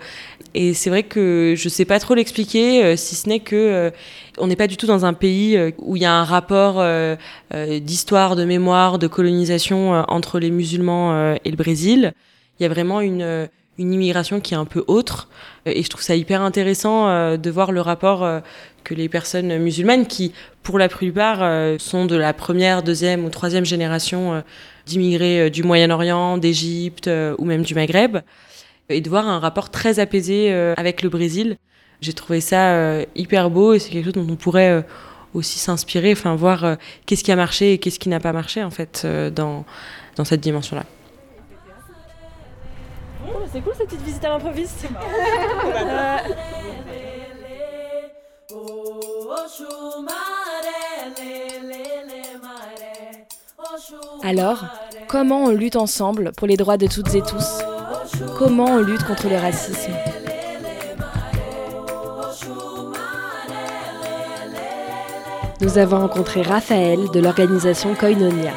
et 0.54 0.74
c'est 0.74 0.89
vrai 0.89 1.04
que 1.04 1.54
je 1.56 1.70
sais 1.70 1.86
pas 1.86 2.00
trop 2.00 2.13
l'expliquer, 2.13 2.84
euh, 2.84 2.96
si 2.98 3.15
ce 3.15 3.30
n'est 3.30 3.39
que 3.39 3.91
on 4.38 4.48
n'est 4.48 4.58
pas 4.58 4.67
du 4.67 4.76
tout 4.76 4.88
dans 4.88 5.06
un 5.06 5.13
pays 5.13 5.58
où 5.78 5.96
il 5.96 6.02
y 6.02 6.06
a 6.06 6.13
un 6.13 6.24
rapport 6.24 6.84
d'histoire, 7.54 8.36
de 8.36 8.46
mémoire, 8.46 8.98
de 8.98 9.08
colonisation 9.08 9.91
entre 10.10 10.39
les 10.39 10.52
musulmans 10.52 11.36
et 11.36 11.52
le 11.52 11.56
Brésil. 11.58 12.13
Il 12.60 12.63
y 12.63 12.65
a 12.65 12.70
vraiment 12.70 13.02
une, 13.02 13.50
une 13.78 13.94
immigration 13.94 14.39
qui 14.39 14.54
est 14.54 14.58
un 14.58 14.65
peu 14.65 14.84
autre. 14.88 15.30
Et 15.65 15.84
je 15.84 15.89
trouve 15.89 16.02
ça 16.02 16.15
hyper 16.15 16.41
intéressant 16.41 17.38
de 17.38 17.50
voir 17.50 17.72
le 17.72 17.82
rapport 17.82 18.26
que 18.84 18.94
les 18.94 19.10
personnes 19.10 19.58
musulmanes, 19.58 20.06
qui 20.06 20.34
pour 20.63 20.80
la 20.80 20.89
plupart 20.89 21.39
euh, 21.41 21.78
sont 21.80 22.06
de 22.06 22.15
la 22.15 22.34
première, 22.34 22.84
deuxième 22.84 23.26
ou 23.26 23.30
troisième 23.30 23.65
génération 23.65 24.34
euh, 24.34 24.41
d'immigrés 24.86 25.41
euh, 25.41 25.50
du 25.50 25.63
Moyen-Orient, 25.63 26.38
d'Égypte 26.38 27.08
euh, 27.08 27.36
ou 27.38 27.46
même 27.46 27.63
du 27.63 27.76
Maghreb, 27.76 28.17
et 28.89 29.02
de 29.02 29.10
voir 29.10 29.28
un 29.28 29.39
rapport 29.39 29.70
très 29.70 30.00
apaisé 30.00 30.52
euh, 30.52 30.74
avec 30.78 31.02
le 31.02 31.10
Brésil. 31.10 31.58
J'ai 32.02 32.13
trouvé 32.13 32.41
ça 32.41 32.74
euh, 32.74 33.06
hyper 33.15 33.50
beau 33.50 33.74
et 33.74 33.80
c'est 33.80 33.91
quelque 33.91 34.06
chose 34.06 34.13
dont 34.13 34.28
on 34.28 34.36
pourrait 34.36 34.72
euh, 34.72 34.82
aussi 35.34 35.60
s'inspirer, 35.60 36.13
enfin 36.13 36.36
voir 36.36 36.65
euh, 36.65 36.76
qu'est-ce 37.06 37.24
qui 37.24 37.32
a 37.32 37.36
marché 37.36 37.74
et 37.74 37.78
qu'est-ce 37.78 38.00
qui 38.00 38.10
n'a 38.10 38.20
pas 38.20 38.34
marché 38.34 38.63
en 38.63 38.72
fait 38.72 39.04
euh, 39.06 39.30
dans, 39.30 39.65
dans 40.15 40.26
cette 40.26 40.41
dimension-là. 40.41 40.84
c'est 43.52 43.62
cool 43.62 43.74
cette 43.78 43.88
petite 43.88 44.04
visite 44.04 44.26
à 44.26 44.30
l'improviste. 44.30 44.86
Alors, 54.24 54.65
comment 55.08 55.46
on 55.46 55.50
lutte 55.50 55.76
ensemble 55.76 56.32
pour 56.38 56.48
les 56.48 56.58
droits 56.58 56.78
de 56.78 56.88
toutes 56.88 57.13
et 57.15 57.22
tous? 57.22 57.60
Comment 58.38 58.65
on 58.65 58.80
lutte 58.80 59.04
contre 59.04 59.30
le 59.30 59.38
racisme? 59.38 59.91
Nous 65.62 65.78
avons 65.78 66.00
rencontré 66.00 66.41
Raphaël 66.41 67.00
de 67.13 67.20
l'organisation 67.20 67.94
Koinonia. 67.96 68.54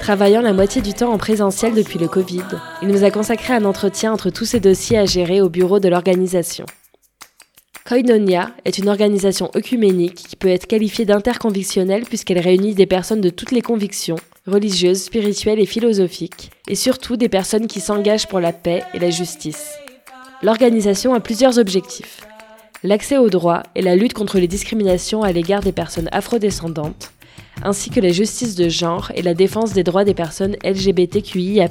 Travaillant 0.00 0.40
la 0.40 0.54
moitié 0.54 0.80
du 0.80 0.94
temps 0.94 1.12
en 1.12 1.18
présentiel 1.18 1.74
depuis 1.74 1.98
le 1.98 2.08
Covid, 2.08 2.44
il 2.80 2.88
nous 2.88 3.04
a 3.04 3.10
consacré 3.10 3.52
un 3.52 3.64
entretien 3.64 4.12
entre 4.12 4.30
tous 4.30 4.46
ces 4.46 4.60
dossiers 4.60 4.98
à 4.98 5.04
gérer 5.04 5.40
au 5.40 5.48
bureau 5.48 5.80
de 5.80 5.88
l'organisation. 5.88 6.64
Koinonia 7.88 8.50
est 8.66 8.76
une 8.76 8.90
organisation 8.90 9.50
œcuménique 9.56 10.16
qui 10.16 10.36
peut 10.36 10.50
être 10.50 10.66
qualifiée 10.66 11.06
d'interconvictionnelle 11.06 12.02
puisqu'elle 12.04 12.38
réunit 12.38 12.74
des 12.74 12.84
personnes 12.84 13.22
de 13.22 13.30
toutes 13.30 13.50
les 13.50 13.62
convictions, 13.62 14.16
religieuses, 14.46 15.04
spirituelles 15.04 15.58
et 15.58 15.64
philosophiques, 15.64 16.50
et 16.68 16.74
surtout 16.74 17.16
des 17.16 17.30
personnes 17.30 17.66
qui 17.66 17.80
s'engagent 17.80 18.28
pour 18.28 18.40
la 18.40 18.52
paix 18.52 18.82
et 18.92 18.98
la 18.98 19.08
justice. 19.08 19.72
L'organisation 20.42 21.14
a 21.14 21.20
plusieurs 21.20 21.58
objectifs. 21.58 22.26
L'accès 22.82 23.16
aux 23.16 23.30
droits 23.30 23.62
et 23.74 23.80
la 23.80 23.96
lutte 23.96 24.12
contre 24.12 24.38
les 24.38 24.48
discriminations 24.48 25.22
à 25.22 25.32
l'égard 25.32 25.62
des 25.62 25.72
personnes 25.72 26.10
afrodescendantes, 26.12 27.12
ainsi 27.62 27.90
que 27.90 28.00
la 28.00 28.10
justice 28.10 28.54
de 28.54 28.68
genre 28.68 29.12
et 29.14 29.22
la 29.22 29.34
défense 29.34 29.72
des 29.72 29.84
droits 29.84 30.04
des 30.04 30.14
personnes 30.14 30.56
LGBTQIA+. 30.64 31.68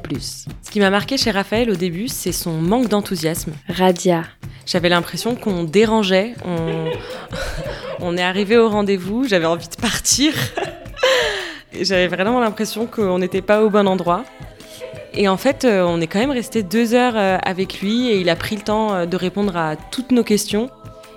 Ce 0.61 0.71
qui 0.71 0.79
m'a 0.79 0.89
marqué 0.89 1.17
chez 1.17 1.31
Raphaël 1.31 1.69
au 1.69 1.75
début, 1.75 2.07
c'est 2.07 2.31
son 2.31 2.53
manque 2.53 2.87
d'enthousiasme. 2.87 3.53
Radia. 3.69 4.23
J'avais 4.65 4.89
l'impression 4.89 5.35
qu'on 5.35 5.63
dérangeait. 5.63 6.33
On, 6.45 6.91
on 7.99 8.17
est 8.17 8.23
arrivé 8.23 8.57
au 8.57 8.69
rendez-vous, 8.69 9.27
j'avais 9.27 9.45
envie 9.45 9.69
de 9.69 9.81
partir. 9.81 10.33
Et 11.73 11.85
J'avais 11.85 12.07
vraiment 12.07 12.39
l'impression 12.39 12.85
qu'on 12.85 13.19
n'était 13.19 13.41
pas 13.41 13.63
au 13.63 13.69
bon 13.69 13.87
endroit. 13.87 14.23
Et 15.13 15.27
en 15.27 15.37
fait, 15.37 15.65
euh, 15.65 15.83
on 15.83 15.99
est 15.99 16.07
quand 16.07 16.19
même 16.19 16.31
resté 16.31 16.61
deux 16.61 16.93
heures 16.93 17.17
euh, 17.17 17.37
avec 17.41 17.81
lui 17.81 18.09
et 18.09 18.19
il 18.19 18.29
a 18.29 18.35
pris 18.35 18.55
le 18.55 18.61
temps 18.61 18.93
euh, 18.93 19.05
de 19.05 19.17
répondre 19.17 19.57
à 19.57 19.75
toutes 19.75 20.11
nos 20.11 20.23
questions. 20.23 20.69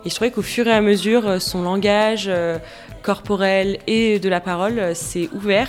Et 0.04 0.08
je 0.08 0.14
trouvais 0.14 0.30
qu'au 0.30 0.42
fur 0.42 0.66
et 0.66 0.72
à 0.72 0.80
mesure, 0.80 1.26
euh, 1.26 1.38
son 1.38 1.62
langage 1.62 2.24
euh, 2.28 2.58
corporel 3.02 3.78
et 3.86 4.18
de 4.18 4.28
la 4.30 4.40
parole 4.40 4.78
euh, 4.78 4.94
s'est 4.94 5.28
ouvert. 5.34 5.68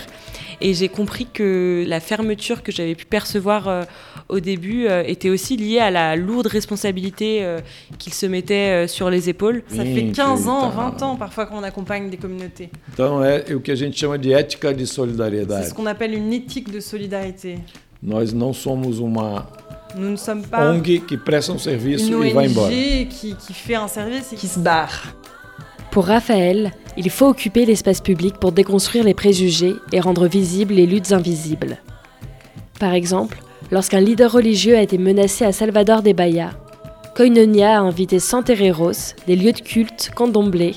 Et 0.62 0.72
j'ai 0.74 0.88
compris 0.88 1.26
que 1.26 1.84
la 1.86 2.00
fermeture 2.00 2.62
que 2.62 2.72
j'avais 2.72 2.94
pu 2.94 3.04
percevoir 3.04 3.84
au 4.28 4.38
début 4.38 4.86
était 5.06 5.28
aussi 5.28 5.56
liée 5.56 5.80
à 5.80 5.90
la 5.90 6.14
lourde 6.14 6.46
responsabilité 6.46 7.44
qu'il 7.98 8.14
se 8.14 8.26
mettait 8.26 8.86
sur 8.86 9.10
les 9.10 9.28
épaules. 9.28 9.64
Ça 9.66 9.84
fait 9.84 10.12
15 10.14 10.46
ans, 10.46 10.68
20 10.68 11.02
ans 11.02 11.16
parfois 11.16 11.46
qu'on 11.46 11.64
accompagne 11.64 12.10
des 12.10 12.16
communautés. 12.16 12.70
Então 12.92 13.24
é 13.24 13.42
o 13.52 13.58
que 13.58 13.72
a 13.72 13.74
gente 13.74 13.98
chama 13.98 14.18
de 14.18 14.30
ética 14.30 14.72
de 14.72 14.84
C'est 14.84 15.64
ce 15.64 15.74
qu'on 15.74 15.86
appelle 15.86 16.14
une 16.14 16.32
éthique 16.32 16.70
de 16.70 16.78
solidarité. 16.78 17.58
Nós 18.00 18.32
não 18.32 18.52
somos 18.52 18.98
uma 18.98 19.46
Nous 19.96 20.10
ne 20.10 20.16
sommes 20.16 20.42
pas 20.42 20.72
ONG 20.72 21.02
que 21.06 21.16
presta 21.16 21.52
um 21.52 21.58
serviço 21.58 22.06
une 22.06 22.30
e 22.30 22.32
vai 22.32 22.48
embora. 22.48 22.70
Qui, 22.70 23.34
qui 23.34 23.52
fait 23.52 23.74
un 23.74 23.88
service 23.88 24.32
et 24.32 24.36
qui 24.36 24.48
se 24.48 24.58
barre. 24.58 25.14
Pour 25.90 26.06
Raphaël, 26.06 26.72
il 26.96 27.10
faut 27.10 27.26
occuper 27.26 27.66
l'espace 27.66 28.00
public 28.00 28.36
pour 28.38 28.52
déconstruire 28.52 29.04
les 29.04 29.14
préjugés 29.14 29.74
et 29.92 30.00
rendre 30.00 30.26
visibles 30.26 30.74
les 30.74 30.86
luttes 30.86 31.12
invisibles. 31.12 31.76
Par 32.80 32.94
exemple, 32.94 33.38
lorsqu'un 33.70 34.00
leader 34.00 34.32
religieux 34.32 34.76
a 34.76 34.82
été 34.82 34.96
menacé 34.96 35.44
à 35.44 35.52
Salvador 35.52 36.02
de 36.02 36.12
Bahia, 36.12 36.50
Koinonia 37.14 37.78
a 37.78 37.82
invité 37.82 38.18
Santereros, 38.18 39.14
des 39.26 39.36
lieux 39.36 39.52
de 39.52 39.60
culte 39.60 40.10
candomblé, 40.14 40.74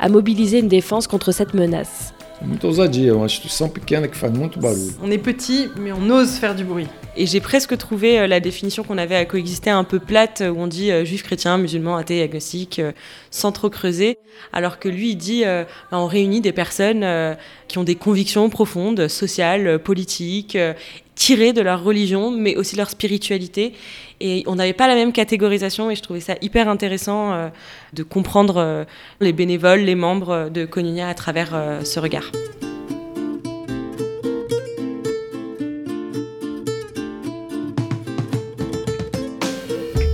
à 0.00 0.08
mobiliser 0.08 0.58
une 0.58 0.68
défense 0.68 1.06
contre 1.06 1.30
cette 1.30 1.54
menace. 1.54 2.12
É 2.40 2.44
muita 2.44 2.66
ousadia, 2.66 3.10
é 3.10 3.14
uma 3.14 3.26
instituição 3.26 3.68
pequena 3.68 4.06
que 4.06 4.16
faz 4.16 4.30
muito 4.30 4.58
barulho. 4.60 4.94
On 5.02 5.10
est 5.10 5.18
petit, 5.18 5.70
mais 5.78 5.92
on 5.92 6.10
ose 6.10 6.38
faire 6.38 6.54
du 6.54 6.64
bruit. 6.64 6.86
Et 7.16 7.24
j'ai 7.24 7.40
presque 7.40 7.76
trouvé 7.78 8.20
euh, 8.20 8.26
la 8.26 8.40
définition 8.40 8.84
qu'on 8.84 8.98
avait 8.98 9.16
à 9.16 9.24
coexister 9.24 9.70
un 9.70 9.84
peu 9.84 9.98
plate, 9.98 10.42
où 10.46 10.58
on 10.58 10.66
dit 10.66 10.90
euh, 10.90 11.02
juif, 11.04 11.22
chrétien, 11.22 11.56
musulman, 11.56 11.96
athée, 11.96 12.22
agnostique, 12.22 12.78
euh, 12.78 12.92
sans 13.30 13.52
trop 13.52 13.70
creuser. 13.70 14.18
Alors 14.52 14.78
que 14.78 14.88
lui, 14.90 15.12
il 15.12 15.16
dit 15.16 15.44
euh, 15.46 15.64
bah, 15.90 15.98
on 15.98 16.06
réunit 16.06 16.42
des 16.42 16.52
personnes 16.52 17.02
euh, 17.04 17.34
qui 17.68 17.78
ont 17.78 17.84
des 17.84 17.94
convictions 17.94 18.50
profondes, 18.50 19.08
sociales, 19.08 19.66
euh, 19.66 19.78
politiques, 19.78 20.58
euh, 21.16 21.26
tirées 21.26 21.52
de 21.52 21.60
leur 21.60 21.82
religion, 21.82 22.30
mais 22.30 22.54
aussi 22.56 22.76
de 22.76 22.78
leur 22.78 22.90
spiritualité. 22.90 23.72
Et 24.20 24.44
on 24.46 24.54
n'avait 24.54 24.72
pas 24.72 24.86
la 24.86 24.94
même 24.94 25.12
catégorisation, 25.12 25.90
et 25.90 25.96
je 25.96 26.02
trouvais 26.02 26.20
ça 26.20 26.34
hyper 26.40 26.68
intéressant 26.68 27.32
euh, 27.32 27.48
de 27.94 28.02
comprendre 28.02 28.56
euh, 28.58 28.84
les 29.20 29.32
bénévoles, 29.32 29.80
les 29.80 29.94
membres 29.94 30.48
de 30.50 30.64
Koinonia 30.64 31.08
à 31.08 31.14
travers 31.14 31.50
euh, 31.54 31.82
ce 31.84 31.98
regard. 31.98 32.30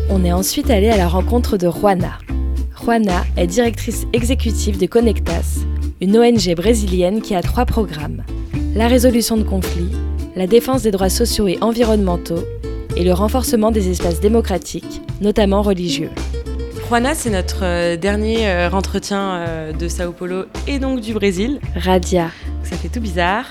On 0.08 0.24
est 0.24 0.32
ensuite 0.32 0.70
allé 0.70 0.88
à 0.88 0.96
la 0.96 1.08
rencontre 1.08 1.56
de 1.56 1.68
Juana. 1.70 2.18
Juana 2.82 3.24
est 3.36 3.46
directrice 3.46 4.06
exécutive 4.12 4.78
de 4.78 4.86
Conectas, 4.86 5.60
une 6.00 6.16
ONG 6.16 6.54
brésilienne 6.56 7.22
qui 7.22 7.34
a 7.34 7.42
trois 7.42 7.64
programmes 7.64 8.24
la 8.74 8.88
résolution 8.88 9.36
de 9.36 9.42
conflits, 9.42 9.92
la 10.36 10.46
défense 10.46 10.82
des 10.82 10.90
droits 10.90 11.10
sociaux 11.10 11.46
et 11.46 11.58
environnementaux 11.60 12.44
et 12.96 13.04
le 13.04 13.12
renforcement 13.12 13.70
des 13.70 13.90
espaces 13.90 14.20
démocratiques, 14.20 15.02
notamment 15.20 15.62
religieux. 15.62 16.10
Juana, 16.88 17.14
c'est 17.14 17.30
notre 17.30 17.64
euh, 17.64 17.96
dernier 17.96 18.48
euh, 18.48 18.70
entretien 18.70 19.34
euh, 19.34 19.72
de 19.72 19.88
Sao 19.88 20.12
Paulo 20.12 20.44
et 20.66 20.78
donc 20.78 21.00
du 21.00 21.14
Brésil. 21.14 21.58
Radia. 21.74 22.30
Ça 22.64 22.76
fait 22.76 22.88
tout 22.88 23.00
bizarre. 23.00 23.46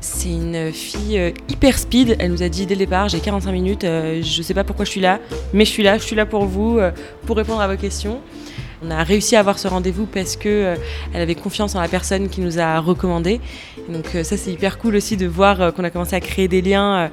C'est 0.00 0.30
une 0.30 0.72
fille 0.72 1.34
hyper 1.48 1.78
speed. 1.78 2.16
Elle 2.18 2.30
nous 2.30 2.42
a 2.42 2.48
dit 2.48 2.64
dès 2.66 2.74
le 2.74 2.80
départ 2.80 3.08
j'ai 3.08 3.20
45 3.20 3.52
minutes, 3.52 3.82
je 3.84 4.42
sais 4.42 4.54
pas 4.54 4.64
pourquoi 4.64 4.84
je 4.84 4.90
suis 4.90 5.00
là, 5.00 5.20
mais 5.52 5.64
je 5.64 5.70
suis 5.70 5.82
là, 5.82 5.98
je 5.98 6.04
suis 6.04 6.16
là 6.16 6.26
pour 6.26 6.44
vous, 6.46 6.78
pour 7.26 7.36
répondre 7.36 7.60
à 7.60 7.68
vos 7.68 7.76
questions. 7.80 8.20
On 8.82 8.90
a 8.90 9.02
réussi 9.02 9.36
à 9.36 9.40
avoir 9.40 9.58
ce 9.58 9.68
rendez-vous 9.68 10.06
parce 10.06 10.36
que 10.36 10.74
elle 11.14 11.22
avait 11.22 11.34
confiance 11.34 11.74
en 11.74 11.80
la 11.80 11.88
personne 11.88 12.28
qui 12.28 12.40
nous 12.40 12.58
a 12.58 12.80
recommandé. 12.80 13.40
Donc 13.88 14.14
euh, 14.14 14.24
ça 14.24 14.36
c'est 14.36 14.52
hyper 14.52 14.78
cool 14.78 14.96
aussi 14.96 15.16
de 15.16 15.26
voir 15.26 15.60
euh, 15.60 15.70
qu'on 15.70 15.84
a 15.84 15.90
commencé 15.90 16.16
à 16.16 16.20
créer 16.20 16.48
des 16.48 16.60
liens 16.60 16.96
euh, 16.96 17.08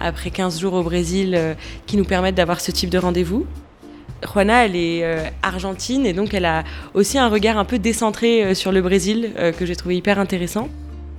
après 0.00 0.30
15 0.30 0.60
jours 0.60 0.74
au 0.74 0.82
Brésil 0.82 1.56
qui 1.86 1.96
nous 1.96 2.04
permettent 2.04 2.34
d'avoir 2.34 2.60
ce 2.60 2.70
type 2.70 2.90
de 2.90 2.98
rendez-vous. 2.98 3.46
Juana, 4.32 4.64
elle 4.64 4.76
est 4.76 5.04
argentine 5.42 6.06
et 6.06 6.12
donc 6.12 6.32
elle 6.32 6.46
a 6.46 6.64
aussi 6.94 7.18
un 7.18 7.28
regard 7.28 7.58
un 7.58 7.64
peu 7.64 7.78
décentré 7.78 8.54
sur 8.54 8.72
le 8.72 8.80
Brésil 8.80 9.32
que 9.58 9.66
j'ai 9.66 9.76
trouvé 9.76 9.96
hyper 9.96 10.18
intéressant. 10.18 10.68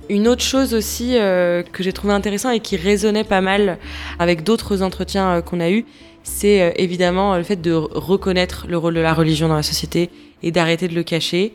Une 0.08 0.26
autre 0.26 0.42
chose 0.42 0.74
aussi 0.74 1.12
que 1.12 1.82
j'ai 1.82 1.92
trouvé 1.92 2.12
intéressant 2.12 2.50
et 2.50 2.60
qui 2.60 2.76
résonnait 2.76 3.24
pas 3.24 3.40
mal 3.40 3.78
avec 4.18 4.42
d'autres 4.42 4.82
entretiens 4.82 5.40
qu'on 5.42 5.60
a 5.60 5.70
eus, 5.70 5.84
c'est 6.24 6.74
évidemment 6.76 7.36
le 7.36 7.44
fait 7.44 7.60
de 7.60 7.72
reconnaître 7.72 8.66
le 8.68 8.76
rôle 8.76 8.94
de 8.94 9.00
la 9.00 9.14
religion 9.14 9.48
dans 9.48 9.56
la 9.56 9.62
société 9.62 10.10
et 10.42 10.50
d'arrêter 10.50 10.88
de 10.88 10.94
le 10.94 11.04
cacher. 11.04 11.54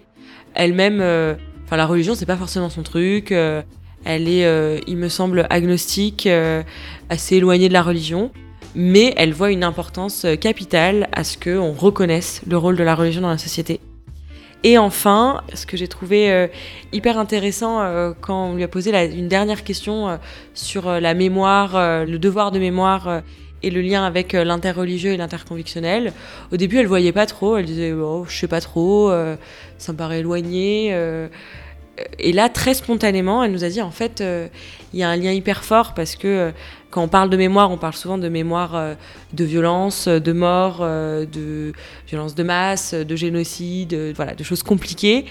Elle-même, 0.55 1.01
la 1.77 1.85
religion 1.85 2.15
c'est 2.15 2.25
pas 2.25 2.37
forcément 2.37 2.69
son 2.69 2.83
truc. 2.83 3.31
euh, 3.31 3.61
elle 4.05 4.27
est, 4.27 4.45
euh, 4.45 4.79
il 4.85 4.97
me 4.97 5.07
semble, 5.07 5.47
agnostique, 5.49 6.27
euh, 6.27 6.61
assez 7.09 7.37
éloignée 7.37 7.69
de 7.69 7.73
la 7.73 7.83
religion 7.83 8.31
mais 8.75 9.13
elle 9.17 9.33
voit 9.33 9.51
une 9.51 9.63
importance 9.63 10.25
capitale 10.41 11.07
à 11.11 11.23
ce 11.23 11.37
qu'on 11.37 11.73
reconnaisse 11.73 12.41
le 12.47 12.57
rôle 12.57 12.75
de 12.75 12.83
la 12.83 12.95
religion 12.95 13.21
dans 13.21 13.29
la 13.29 13.37
société. 13.37 13.79
Et 14.63 14.79
enfin, 14.79 15.41
ce 15.53 15.67
que 15.67 15.77
j'ai 15.77 15.87
trouvé 15.87 16.49
hyper 16.91 17.19
intéressant 17.19 17.83
quand 18.19 18.47
on 18.47 18.55
lui 18.55 18.63
a 18.63 18.67
posé 18.67 18.89
une 19.15 19.27
dernière 19.27 19.63
question 19.63 20.17
sur 20.55 20.89
la 20.89 21.13
mémoire, 21.13 21.73
le 22.05 22.17
devoir 22.17 22.49
de 22.49 22.57
mémoire 22.57 23.21
et 23.61 23.69
le 23.69 23.81
lien 23.81 24.03
avec 24.03 24.33
l'interreligieux 24.33 25.11
et 25.11 25.17
l'interconvictionnel. 25.17 26.11
Au 26.51 26.57
début, 26.57 26.79
elle 26.79 26.87
voyait 26.87 27.11
pas 27.11 27.27
trop. 27.27 27.57
Elle 27.57 27.65
disait, 27.65 27.93
oh, 27.93 28.25
je 28.27 28.35
sais 28.35 28.47
pas 28.47 28.61
trop, 28.61 29.11
ça 29.77 29.91
me 29.91 29.97
paraît 29.99 30.21
éloigné. 30.21 30.95
Et 32.19 32.33
là, 32.33 32.49
très 32.49 32.73
spontanément, 32.73 33.43
elle 33.43 33.51
nous 33.51 33.63
a 33.63 33.69
dit, 33.69 33.81
en 33.81 33.91
fait, 33.91 34.21
euh, 34.21 34.47
il 34.93 34.99
y 34.99 35.03
a 35.03 35.09
un 35.09 35.15
lien 35.15 35.31
hyper 35.31 35.63
fort 35.63 35.93
parce 35.93 36.15
que 36.15 36.27
euh, 36.27 36.51
quand 36.91 37.03
on 37.03 37.07
parle 37.07 37.29
de 37.29 37.37
mémoire, 37.37 37.71
on 37.71 37.77
parle 37.77 37.95
souvent 37.95 38.17
de 38.17 38.29
mémoire 38.29 38.75
euh, 38.75 38.93
de 39.33 39.43
violence, 39.43 40.07
de 40.07 40.31
mort, 40.31 40.79
de 40.81 41.73
violence 42.07 42.35
de 42.35 42.43
masse, 42.43 42.93
de 42.93 43.15
génocide, 43.15 43.93
euh, 43.93 44.13
voilà, 44.15 44.35
de 44.35 44.43
choses 44.43 44.61
compliquées. 44.61 45.25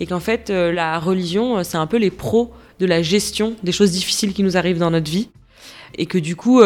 Et 0.00 0.06
qu'en 0.06 0.20
fait, 0.20 0.50
la 0.50 0.98
religion, 0.98 1.62
c'est 1.62 1.76
un 1.76 1.86
peu 1.86 1.98
les 1.98 2.10
pros 2.10 2.50
de 2.80 2.86
la 2.86 3.02
gestion 3.02 3.54
des 3.62 3.70
choses 3.70 3.92
difficiles 3.92 4.32
qui 4.32 4.42
nous 4.42 4.56
arrivent 4.56 4.78
dans 4.78 4.90
notre 4.90 5.10
vie. 5.10 5.28
Et 5.96 6.06
que 6.06 6.18
du 6.18 6.34
coup, 6.34 6.60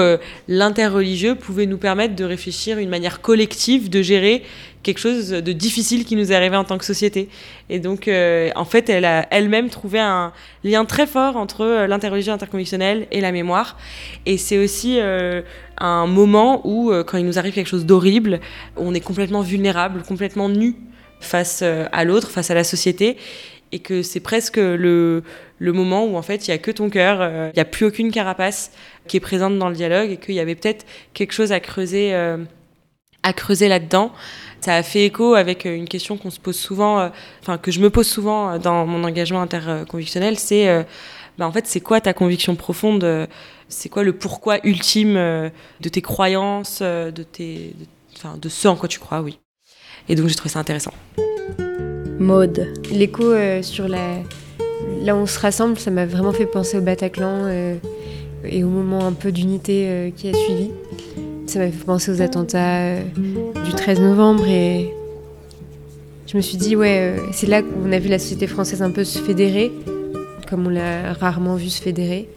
l'interreligieux 0.49 1.35
pouvait 1.35 1.67
nous 1.67 1.77
permettre 1.77 2.15
de 2.15 2.25
réfléchir 2.25 2.79
une 2.79 2.89
manière 2.89 3.21
collective 3.21 3.91
de 3.91 4.01
gérer 4.01 4.43
quelque 4.87 5.01
chose 5.01 5.31
de 5.31 5.53
difficile 5.53 6.05
qui 6.05 6.15
nous 6.15 6.31
est 6.31 6.35
arrivé 6.35 6.57
en 6.57 6.65
tant 6.65 6.79
que 6.79 6.85
société. 6.85 7.29
Et 7.69 7.81
donc, 7.81 8.07
euh, 8.07 8.51
en 8.55 8.65
fait, 8.65 8.89
elle 8.89 9.05
a 9.05 9.27
elle-même 9.33 9.69
trouvé 9.69 9.99
un 9.99 10.33
lien 10.63 10.85
très 10.85 11.07
fort 11.07 11.37
entre 11.37 11.63
euh, 11.63 11.87
l'interreligion 11.89 12.33
interconvictionnelle 12.33 13.09
et 13.11 13.21
la 13.21 13.33
mémoire. 13.33 13.77
Et 14.27 14.39
c'est 14.39 14.59
aussi 14.59 14.99
euh, 15.01 15.43
un 15.79 16.07
moment 16.07 16.63
où, 16.65 16.93
euh, 16.93 17.03
quand 17.03 17.19
il 17.19 17.27
nous 17.27 17.39
arrive 17.39 17.53
quelque 17.53 17.69
chose 17.69 17.85
d'horrible, 17.85 18.41
on 18.77 18.95
est 18.95 19.01
complètement 19.01 19.43
vulnérable, 19.43 20.03
complètement 20.03 20.49
nu 20.49 20.77
face 21.21 21.61
euh, 21.63 21.87
à 21.91 22.05
l'autre, 22.05 22.31
face 22.31 22.51
à 22.53 22.55
la 22.55 22.65
société. 22.65 23.17
Et 23.73 23.81
que 23.81 24.03
c'est 24.03 24.21
presque 24.21 24.59
le, 24.59 25.25
le 25.59 25.73
moment 25.73 26.05
où, 26.07 26.17
en 26.17 26.23
fait, 26.23 26.47
il 26.47 26.51
n'y 26.51 26.55
a 26.55 26.59
que 26.59 26.71
ton 26.71 26.89
cœur, 26.89 27.19
euh, 27.21 27.51
il 27.53 27.57
n'y 27.57 27.61
a 27.61 27.65
plus 27.65 27.87
aucune 27.87 28.13
carapace 28.13 28.71
qui 29.09 29.17
est 29.17 29.21
présente 29.31 29.59
dans 29.59 29.69
le 29.69 29.75
dialogue 29.75 30.13
et 30.13 30.17
qu'il 30.19 30.37
y 30.37 30.41
avait 30.41 30.55
peut-être 30.55 30.87
quelque 31.15 31.33
chose 31.33 31.51
à 31.51 31.59
creuser, 31.59 32.15
euh, 32.15 32.39
à 33.25 33.33
creuser 33.33 33.67
là-dedans. 33.67 34.13
Ça 34.61 34.75
a 34.75 34.83
fait 34.83 35.05
écho 35.05 35.35
avec 35.35 35.65
euh, 35.65 35.77
une 35.77 35.87
question 35.87 36.17
qu'on 36.17 36.31
se 36.31 36.41
pose 36.41 36.57
souvent, 36.57 36.99
euh, 36.99 37.09
enfin 37.41 37.57
que 37.57 37.71
je 37.71 37.79
me 37.81 37.89
pose 37.89 38.07
souvent 38.07 38.51
euh, 38.51 38.59
dans 38.59 38.85
mon 38.87 39.05
engagement 39.05 39.41
interconvictionnel, 39.43 40.39
c'est 40.39 40.85
bah, 41.39 41.47
en 41.47 41.53
fait 41.53 41.67
c'est 41.67 41.81
quoi 41.81 42.01
ta 42.01 42.13
conviction 42.13 42.57
profonde, 42.57 43.29
c'est 43.69 43.89
quoi 43.89 44.03
le 44.03 44.13
pourquoi 44.13 44.59
ultime 44.67 45.15
de 45.15 45.89
tes 45.89 46.01
croyances, 46.01 46.83
de 46.83 47.23
tes, 47.23 47.75
de- 48.43 48.49
ce 48.49 48.69
en 48.69 48.75
quoi 48.75 48.89
tu 48.89 48.99
crois, 48.99 49.21
oui. 49.21 49.39
Et 50.09 50.15
donc 50.15 50.29
j'ai 50.29 50.35
trouvé 50.35 50.51
ça 50.51 50.59
intéressant. 50.59 50.93
Maude. 52.19 52.73
L'écho 52.91 53.35
sur 53.63 53.87
la... 53.87 54.17
là 55.03 55.15
où 55.15 55.19
on 55.19 55.27
se 55.27 55.39
rassemble, 55.39 55.79
ça 55.79 55.91
m'a 55.91 56.07
vraiment 56.07 56.33
fait 56.33 56.47
penser 56.47 56.79
au 56.79 56.81
Bataclan 56.81 57.79
et 58.45 58.65
au 58.65 58.69
moment 58.69 59.07
un 59.07 59.13
peu 59.13 59.31
d'unité 59.31 60.13
qui 60.17 60.29
a 60.29 60.35
suivi. 60.35 60.71
Ça 61.47 61.61
m'a 61.61 61.67
fait 61.67 61.85
penser 61.85 62.11
aux 62.11 62.23
attentats 62.23 62.81
euh, 62.81 63.03
du 63.65 63.73
13 63.73 64.01
novembre 64.01 64.49
et 64.49 64.91
je 66.27 66.37
me 66.37 66.43
suis 66.43 66.57
dit, 66.57 66.75
ouais, 66.75 66.99
euh, 66.99 67.19
c'est 67.33 67.47
là 67.47 67.63
qu'on 67.63 67.93
a 67.93 68.01
vu 68.01 68.09
la 68.09 68.19
société 68.19 68.49
française 68.49 68.83
un 68.83 68.91
peu 68.91 69.05
se 69.05 69.21
fédérer, 69.21 69.71
comme 70.51 70.67
on 70.67 70.71
l'a 70.71 71.13
rarement 71.13 71.55
vu 71.55 71.69
se 71.69 71.81
fédérer, 71.81 72.29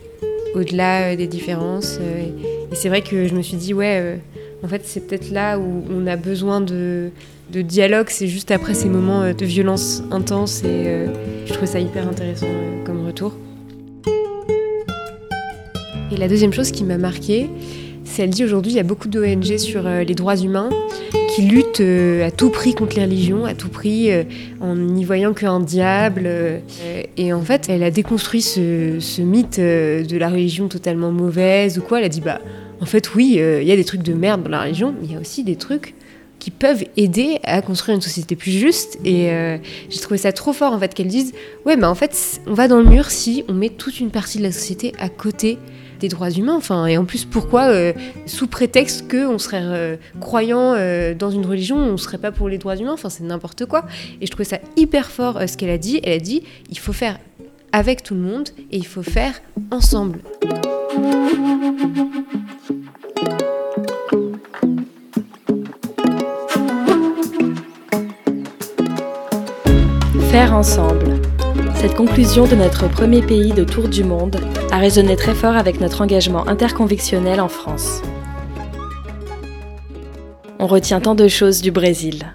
au-delà 0.54 1.14
euh, 1.14 1.16
des 1.16 1.26
différences. 1.26 1.98
et 2.00 2.76
c'est 2.76 2.90
vrai 2.90 3.02
que 3.02 3.28
je 3.28 3.34
me 3.34 3.42
suis 3.42 3.58
dit, 3.58 3.74
ouais, 3.74 4.20
en 4.64 4.68
fait, 4.68 4.84
c'est 4.86 5.08
peut-être 5.08 5.32
là 5.32 5.58
où 5.58 5.84
on 5.92 6.06
a 6.06 6.16
besoin 6.16 6.62
de, 6.62 7.10
de 7.52 7.62
dialogue, 7.64 8.08
c'est 8.10 8.28
juste 8.28 8.52
après 8.52 8.76
ces 8.76 8.90
moments 8.90 9.34
de 9.34 9.46
violence 9.46 10.04
intense 10.12 10.64
et 10.64 11.08
je 11.48 11.54
trouve 11.54 11.68
ça 11.68 11.80
hyper 11.80 12.08
intéressant 12.08 12.48
comme 12.86 13.08
retour. 13.08 13.34
Et 16.12 16.18
la 16.18 16.28
deuxième 16.28 16.54
chose 16.54 16.72
qui 16.72 16.84
m'a 16.84 16.98
marquée, 16.98 17.50
elle 18.18 18.30
dit 18.30 18.44
aujourd'hui 18.44 18.72
il 18.72 18.76
y 18.76 18.80
a 18.80 18.84
beaucoup 18.84 19.08
d'ONG 19.08 19.58
sur 19.58 19.86
euh, 19.86 20.04
les 20.04 20.16
droits 20.16 20.36
humains 20.36 20.70
qui 21.36 21.44
luttent 21.44 21.82
euh, 21.82 22.28
à 22.28 22.32
tout 22.32 22.50
prix 22.50 22.74
contre 22.74 22.98
les 22.98 23.04
religions, 23.04 23.46
à 23.46 23.54
tout 23.54 23.70
prix 23.70 24.12
euh, 24.12 24.24
en 24.60 24.76
n'y 24.76 25.06
voyant 25.06 25.34
qu'un 25.34 25.60
diable. 25.60 26.30
et 27.18 27.34
en 27.34 27.42
fait, 27.42 27.68
elle 27.70 27.84
a 27.84 27.92
déconstruit 27.92 28.42
ce, 28.42 29.22
mythe 29.22 29.60
de 29.60 30.18
la 30.18 30.30
religion 30.30 30.68
totalement 30.68 31.12
mauvaise 31.12 31.78
ou 31.78 31.82
quoi. 31.82 32.00
Elle 32.00 32.06
a 32.06 32.10
dit 32.10 32.22
bah 32.22 32.40
en 32.82 32.86
fait 32.86 33.14
oui, 33.16 33.40
il 33.40 33.68
y 33.68 33.72
a 33.72 33.76
des 33.76 33.86
trucs 33.86 34.04
de 34.04 34.14
merde 34.14 34.44
dans 34.44 34.50
la 34.50 34.64
religion, 34.64 34.94
mais 35.00 35.08
il 35.08 35.14
y 35.14 35.16
a 35.16 35.20
aussi 35.20 35.44
des 35.44 35.56
trucs 35.56 35.94
qui 36.40 36.52
peuvent 36.52 36.86
aider 36.96 37.40
à 37.44 37.62
construire 37.62 37.96
une 37.96 38.02
société 38.02 38.36
plus 38.36 38.52
juste. 38.52 38.98
Et 39.06 39.30
j'ai 39.90 40.00
trouvé 40.00 40.18
ça 40.18 40.32
trop 40.32 40.54
fort 40.54 40.74
en 40.74 40.80
fait 40.80 40.94
qu'elles 40.94 41.08
disent 41.08 41.34
ouais, 41.66 41.76
mais 41.76 41.86
en 41.86 41.96
fait, 41.96 42.42
on 42.48 42.54
va 42.54 42.68
dans 42.68 42.80
le 42.80 42.90
mur 42.90 43.12
si 43.12 43.44
on 43.48 43.54
met 43.54 43.70
toute 43.70 44.00
une 44.00 44.10
partie 44.10 44.40
de 44.40 44.44
la 44.44 44.52
société 44.52 44.94
à 45.00 45.10
côté 45.10 45.58
des 46.00 46.08
droits 46.08 46.32
humains. 46.32 46.56
Enfin, 46.56 46.86
et 46.88 46.98
en 46.98 47.06
plus, 47.06 47.26
pourquoi, 47.26 47.68
euh, 47.68 47.94
sous 48.26 48.48
prétexte 48.48 49.10
qu'on 49.10 49.38
serait 49.38 49.62
euh, 49.62 49.96
croyant 50.20 50.74
euh, 50.76 51.14
dans 51.14 51.30
une 51.30 51.46
religion, 51.46 51.78
on 51.78 51.98
serait 51.98 52.18
pas 52.18 52.32
pour 52.32 52.50
les 52.50 52.58
droits 52.58 52.76
humains 52.76 52.94
Enfin, 52.94 53.10
c'est 53.10 53.24
n'importe 53.24 53.66
quoi. 53.66 53.86
Et 54.22 54.26
je 54.26 54.32
trouvais 54.32 54.46
ça 54.46 54.60
hyper 54.76 55.12
fort 55.12 55.40
ce 55.48 55.58
qu'elle 55.58 55.70
a 55.70 55.78
dit. 55.78 56.00
Elle 56.04 56.14
a 56.14 56.20
dit 56.20 56.44
il 56.70 56.80
faut 56.80 56.94
faire 56.94 57.18
avec 57.72 58.04
tout 58.04 58.16
le 58.16 58.22
monde 58.22 58.50
et 58.72 58.78
il 58.78 58.88
faut 58.88 59.04
faire 59.04 59.42
ensemble. 59.72 60.20
Faire 70.32 70.54
ensemble. 70.54 71.09
Cette 71.80 71.96
conclusion 71.96 72.46
de 72.48 72.56
notre 72.56 72.88
premier 72.90 73.22
pays 73.22 73.52
de 73.54 73.64
tour 73.64 73.88
du 73.88 74.04
monde 74.04 74.40
a 74.72 74.78
résonné 74.78 75.16
très 75.16 75.34
fort 75.34 75.56
avec 75.56 75.80
notre 75.80 76.02
engagement 76.02 76.48
interconvictionnel 76.48 77.40
en 77.40 77.48
France. 77.48 78.02
On 80.60 80.68
retient 80.68 81.00
tant 81.00 81.16
de 81.16 81.28
choses 81.28 81.62
du 81.62 81.72
Brésil. 81.72 82.34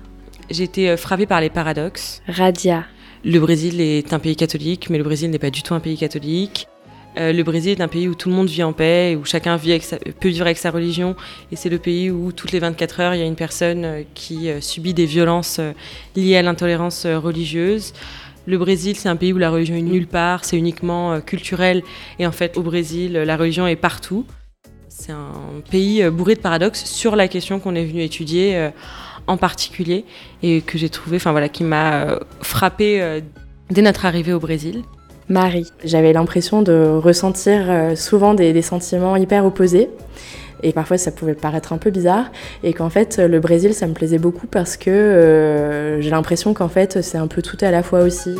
J'ai 0.50 0.64
été 0.64 0.88
euh, 0.90 0.96
frappée 0.96 1.26
par 1.26 1.40
les 1.40 1.50
paradoxes. 1.50 2.22
Radia. 2.26 2.84
Le 3.24 3.38
Brésil 3.38 3.80
est 3.80 4.12
un 4.12 4.18
pays 4.18 4.36
catholique, 4.36 4.88
mais 4.90 4.98
le 4.98 5.04
Brésil 5.04 5.30
n'est 5.30 5.38
pas 5.38 5.50
du 5.50 5.62
tout 5.62 5.74
un 5.74 5.80
pays 5.80 5.96
catholique. 5.96 6.66
Euh, 7.18 7.32
le 7.32 7.42
Brésil 7.44 7.72
est 7.72 7.80
un 7.82 7.88
pays 7.88 8.08
où 8.08 8.14
tout 8.14 8.28
le 8.28 8.34
monde 8.34 8.48
vit 8.48 8.62
en 8.62 8.72
paix, 8.72 9.16
où 9.20 9.24
chacun 9.24 9.56
vit 9.56 9.70
avec 9.72 9.84
sa- 9.84 9.98
peut 9.98 10.28
vivre 10.28 10.44
avec 10.46 10.58
sa 10.58 10.70
religion. 10.70 11.14
Et 11.52 11.56
c'est 11.56 11.68
le 11.68 11.78
pays 11.78 12.10
où 12.10 12.32
toutes 12.32 12.52
les 12.52 12.58
24 12.58 13.00
heures, 13.00 13.14
il 13.14 13.20
y 13.20 13.22
a 13.22 13.26
une 13.26 13.36
personne 13.36 13.84
euh, 13.84 14.02
qui 14.14 14.48
subit 14.60 14.94
des 14.94 15.06
violences 15.06 15.60
liées 16.16 16.36
à 16.36 16.42
l'intolérance 16.42 17.06
religieuse. 17.06 17.92
Le 18.46 18.58
Brésil, 18.58 18.96
c'est 18.96 19.08
un 19.08 19.16
pays 19.16 19.32
où 19.32 19.38
la 19.38 19.50
religion 19.50 19.74
est 19.74 19.82
nulle 19.82 20.06
part, 20.06 20.44
c'est 20.44 20.58
uniquement 20.58 21.12
euh, 21.12 21.20
culturel. 21.20 21.82
Et 22.18 22.26
en 22.26 22.32
fait, 22.32 22.58
au 22.58 22.62
Brésil, 22.62 23.12
la 23.12 23.36
religion 23.36 23.66
est 23.66 23.76
partout. 23.76 24.26
C'est 24.88 25.12
un 25.12 25.62
pays 25.70 26.02
euh, 26.02 26.10
bourré 26.10 26.34
de 26.34 26.40
paradoxes 26.40 26.84
sur 26.84 27.16
la 27.16 27.26
question 27.26 27.58
qu'on 27.58 27.74
est 27.74 27.84
venu 27.84 28.02
étudier 28.02 28.56
euh, 28.56 28.70
en 29.26 29.38
particulier 29.38 30.04
et 30.42 30.60
que 30.60 30.76
j'ai 30.76 30.90
trouvé, 30.90 31.16
enfin 31.16 31.32
voilà, 31.32 31.48
qui 31.48 31.64
m'a 31.64 32.18
frappé 32.42 33.22
dès 33.70 33.80
notre 33.80 34.04
arrivée 34.04 34.34
au 34.34 34.38
Brésil. 34.38 34.82
Marie. 35.30 35.66
J'avais 35.82 36.12
l'impression 36.12 36.60
de 36.60 37.00
ressentir 37.02 37.96
souvent 37.96 38.34
des, 38.34 38.52
des 38.52 38.60
sentiments 38.60 39.16
hyper 39.16 39.46
opposés. 39.46 39.88
Et 40.64 40.72
parfois, 40.72 40.96
ça 40.96 41.12
pouvait 41.12 41.34
paraître 41.34 41.74
un 41.74 41.78
peu 41.78 41.90
bizarre. 41.90 42.32
Et 42.62 42.72
qu'en 42.72 42.88
fait, 42.88 43.18
le 43.18 43.38
Brésil, 43.38 43.74
ça 43.74 43.86
me 43.86 43.92
plaisait 43.92 44.18
beaucoup 44.18 44.46
parce 44.46 44.78
que 44.78 44.90
euh, 44.90 46.00
j'ai 46.00 46.08
l'impression 46.08 46.54
qu'en 46.54 46.70
fait, 46.70 47.02
c'est 47.02 47.18
un 47.18 47.26
peu 47.26 47.42
tout 47.42 47.58
à 47.60 47.70
la 47.70 47.82
fois 47.82 48.00
aussi. 48.00 48.34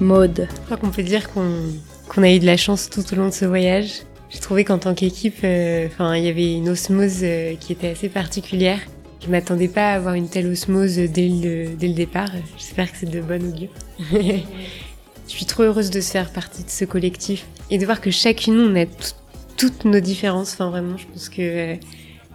Maude. 0.00 0.48
Je 0.50 0.60
crois 0.64 0.76
qu'on 0.76 0.90
peut 0.90 1.04
dire 1.04 1.30
qu'on 1.30 2.22
a 2.22 2.30
eu 2.30 2.40
de 2.40 2.46
la 2.46 2.56
chance 2.56 2.90
tout 2.90 3.04
au 3.12 3.16
long 3.16 3.28
de 3.28 3.32
ce 3.32 3.44
voyage. 3.44 4.02
J'ai 4.28 4.40
trouvé 4.40 4.64
qu'en 4.64 4.78
tant 4.78 4.94
qu'équipe, 4.94 5.38
euh, 5.44 5.86
enfin, 5.86 6.16
il 6.16 6.24
y 6.24 6.28
avait 6.28 6.54
une 6.54 6.68
osmose 6.68 7.20
euh, 7.22 7.54
qui 7.60 7.72
était 7.72 7.90
assez 7.90 8.08
particulière. 8.08 8.80
Je 9.24 9.30
m'attendais 9.30 9.68
pas 9.68 9.92
à 9.92 9.94
avoir 9.94 10.14
une 10.14 10.28
telle 10.28 10.48
osmose 10.48 10.96
dès 10.96 11.28
le, 11.28 11.76
dès 11.76 11.88
le 11.88 11.94
départ. 11.94 12.30
J'espère 12.56 12.90
que 12.90 12.98
c'est 12.98 13.10
de 13.10 13.20
bonne 13.20 13.52
augure. 13.52 13.68
Je 15.30 15.36
suis 15.36 15.46
trop 15.46 15.62
heureuse 15.62 15.90
de 15.90 16.00
se 16.00 16.10
faire 16.10 16.30
partie 16.32 16.64
de 16.64 16.70
ce 16.70 16.84
collectif 16.84 17.46
et 17.70 17.78
de 17.78 17.84
voir 17.84 18.00
que 18.00 18.10
chacune, 18.10 18.58
on 18.58 18.74
a 18.74 18.84
tout- 18.84 19.14
toutes 19.56 19.84
nos 19.84 20.00
différences. 20.00 20.54
Enfin, 20.54 20.70
vraiment, 20.70 20.96
je 20.96 21.06
pense 21.06 21.28
que 21.28 21.40
euh, 21.40 21.74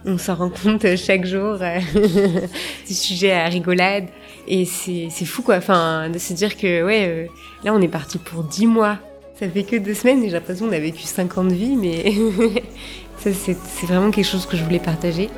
on 0.06 0.16
s'en 0.16 0.34
rend 0.34 0.48
compte 0.50 0.86
chaque 0.96 1.26
jour. 1.26 1.58
euh, 1.60 1.78
du 2.88 2.94
sujet 2.94 3.32
à 3.32 3.46
rigolade. 3.48 4.06
Et 4.48 4.64
c'est 4.64 5.08
c'est 5.10 5.26
fou, 5.26 5.42
quoi. 5.42 5.56
Enfin, 5.56 6.08
de 6.08 6.18
se 6.18 6.32
dire 6.32 6.56
que, 6.56 6.84
ouais, 6.84 7.06
euh, 7.06 7.26
là, 7.64 7.74
on 7.74 7.80
est 7.82 7.88
parti 7.88 8.16
pour 8.18 8.44
10 8.44 8.66
mois. 8.66 8.98
Ça 9.38 9.46
fait 9.48 9.64
que 9.64 9.76
deux 9.76 9.92
semaines 9.92 10.22
et 10.22 10.28
j'ai 10.28 10.32
l'impression 10.32 10.66
qu'on 10.66 10.72
a 10.72 10.78
vécu 10.78 11.02
5 11.02 11.36
ans 11.36 11.44
de 11.44 11.52
vie, 11.52 11.76
mais 11.76 12.14
ça, 13.18 13.30
c'est 13.34 13.56
c'est 13.78 13.86
vraiment 13.86 14.10
quelque 14.10 14.24
chose 14.24 14.46
que 14.46 14.56
je 14.56 14.64
voulais 14.64 14.78
partager. 14.78 15.28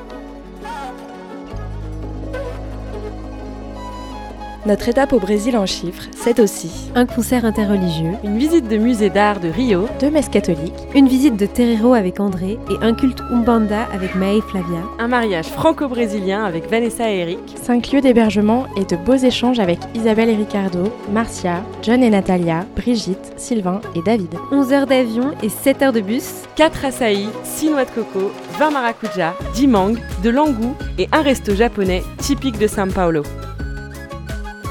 Notre 4.66 4.88
étape 4.88 5.12
au 5.12 5.20
Brésil 5.20 5.56
en 5.56 5.66
chiffres, 5.66 6.02
c'est 6.16 6.40
aussi 6.40 6.90
un 6.96 7.06
concert 7.06 7.44
interreligieux, 7.44 8.14
une 8.24 8.38
visite 8.38 8.66
de 8.68 8.76
musée 8.76 9.08
d'art 9.08 9.38
de 9.38 9.48
Rio, 9.48 9.88
deux 10.00 10.10
messes 10.10 10.28
catholiques, 10.28 10.74
une 10.94 11.06
visite 11.06 11.36
de 11.36 11.46
Terreiro 11.46 11.94
avec 11.94 12.18
André 12.18 12.58
et 12.68 12.84
un 12.84 12.92
culte 12.92 13.22
Umbanda 13.30 13.86
avec 13.94 14.16
Maë 14.16 14.40
Flavia, 14.40 14.82
un 14.98 15.08
mariage 15.08 15.46
franco-brésilien 15.46 16.44
avec 16.44 16.68
Vanessa 16.68 17.10
et 17.10 17.18
Eric, 17.18 17.54
cinq 17.62 17.92
lieux 17.92 18.00
d'hébergement 18.00 18.66
et 18.76 18.84
de 18.84 18.96
beaux 18.96 19.14
échanges 19.14 19.60
avec 19.60 19.78
Isabelle 19.94 20.30
et 20.30 20.36
Ricardo, 20.36 20.92
Marcia, 21.12 21.62
John 21.82 22.02
et 22.02 22.10
Natalia, 22.10 22.66
Brigitte, 22.76 23.32
Sylvain 23.36 23.80
et 23.94 24.02
David. 24.02 24.34
11 24.50 24.72
heures 24.72 24.86
d'avion 24.86 25.30
et 25.42 25.48
7 25.48 25.82
heures 25.82 25.92
de 25.92 26.00
bus, 26.00 26.42
4 26.56 26.84
açaïs, 26.84 27.28
6 27.44 27.70
noix 27.70 27.84
de 27.84 27.90
coco, 27.90 28.32
20 28.58 28.70
maracuja, 28.70 29.34
10 29.54 29.66
mangues, 29.68 30.00
de 30.22 30.30
l'angou 30.30 30.74
et 30.98 31.08
un 31.12 31.22
resto 31.22 31.54
japonais 31.54 32.02
typique 32.18 32.58
de 32.58 32.66
São 32.66 32.92
Paulo. 32.92 33.22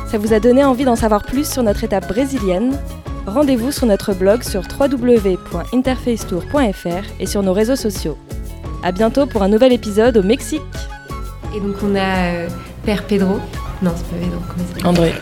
Ça 0.07 0.17
vous 0.17 0.33
a 0.33 0.39
donné 0.39 0.63
envie 0.63 0.85
d'en 0.85 0.95
savoir 0.95 1.23
plus 1.23 1.51
sur 1.51 1.61
notre 1.63 1.83
étape 1.83 2.07
brésilienne? 2.07 2.79
Rendez-vous 3.25 3.73
sur 3.73 3.87
notre 3.87 4.13
blog 4.13 4.41
sur 4.41 4.61
www.interfacetour.fr 4.79 7.03
et 7.19 7.25
sur 7.25 7.43
nos 7.43 7.51
réseaux 7.51 7.75
sociaux. 7.75 8.17
À 8.83 8.93
bientôt 8.93 9.25
pour 9.25 9.43
un 9.43 9.49
nouvel 9.49 9.73
épisode 9.73 10.15
au 10.15 10.23
Mexique. 10.23 10.61
Et 11.53 11.59
donc 11.59 11.75
on 11.83 11.93
a 11.95 12.31
euh, 12.31 12.47
Père 12.85 13.03
Pedro. 13.03 13.41
Non, 13.81 13.91
c'est 13.97 14.05
pas 14.05 14.15
Pedro, 14.23 14.39
comment 14.47 14.61
il 14.61 14.67
s'appelle? 14.67 14.87
André. 14.87 15.13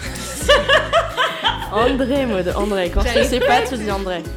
André, 1.91 2.27
mode 2.27 2.53
André. 2.55 2.91
Quand 2.93 3.01
tu 3.01 3.23
sais 3.23 3.39
pas, 3.39 3.63
tu 3.67 3.77
dis 3.77 3.89
André. 3.89 4.21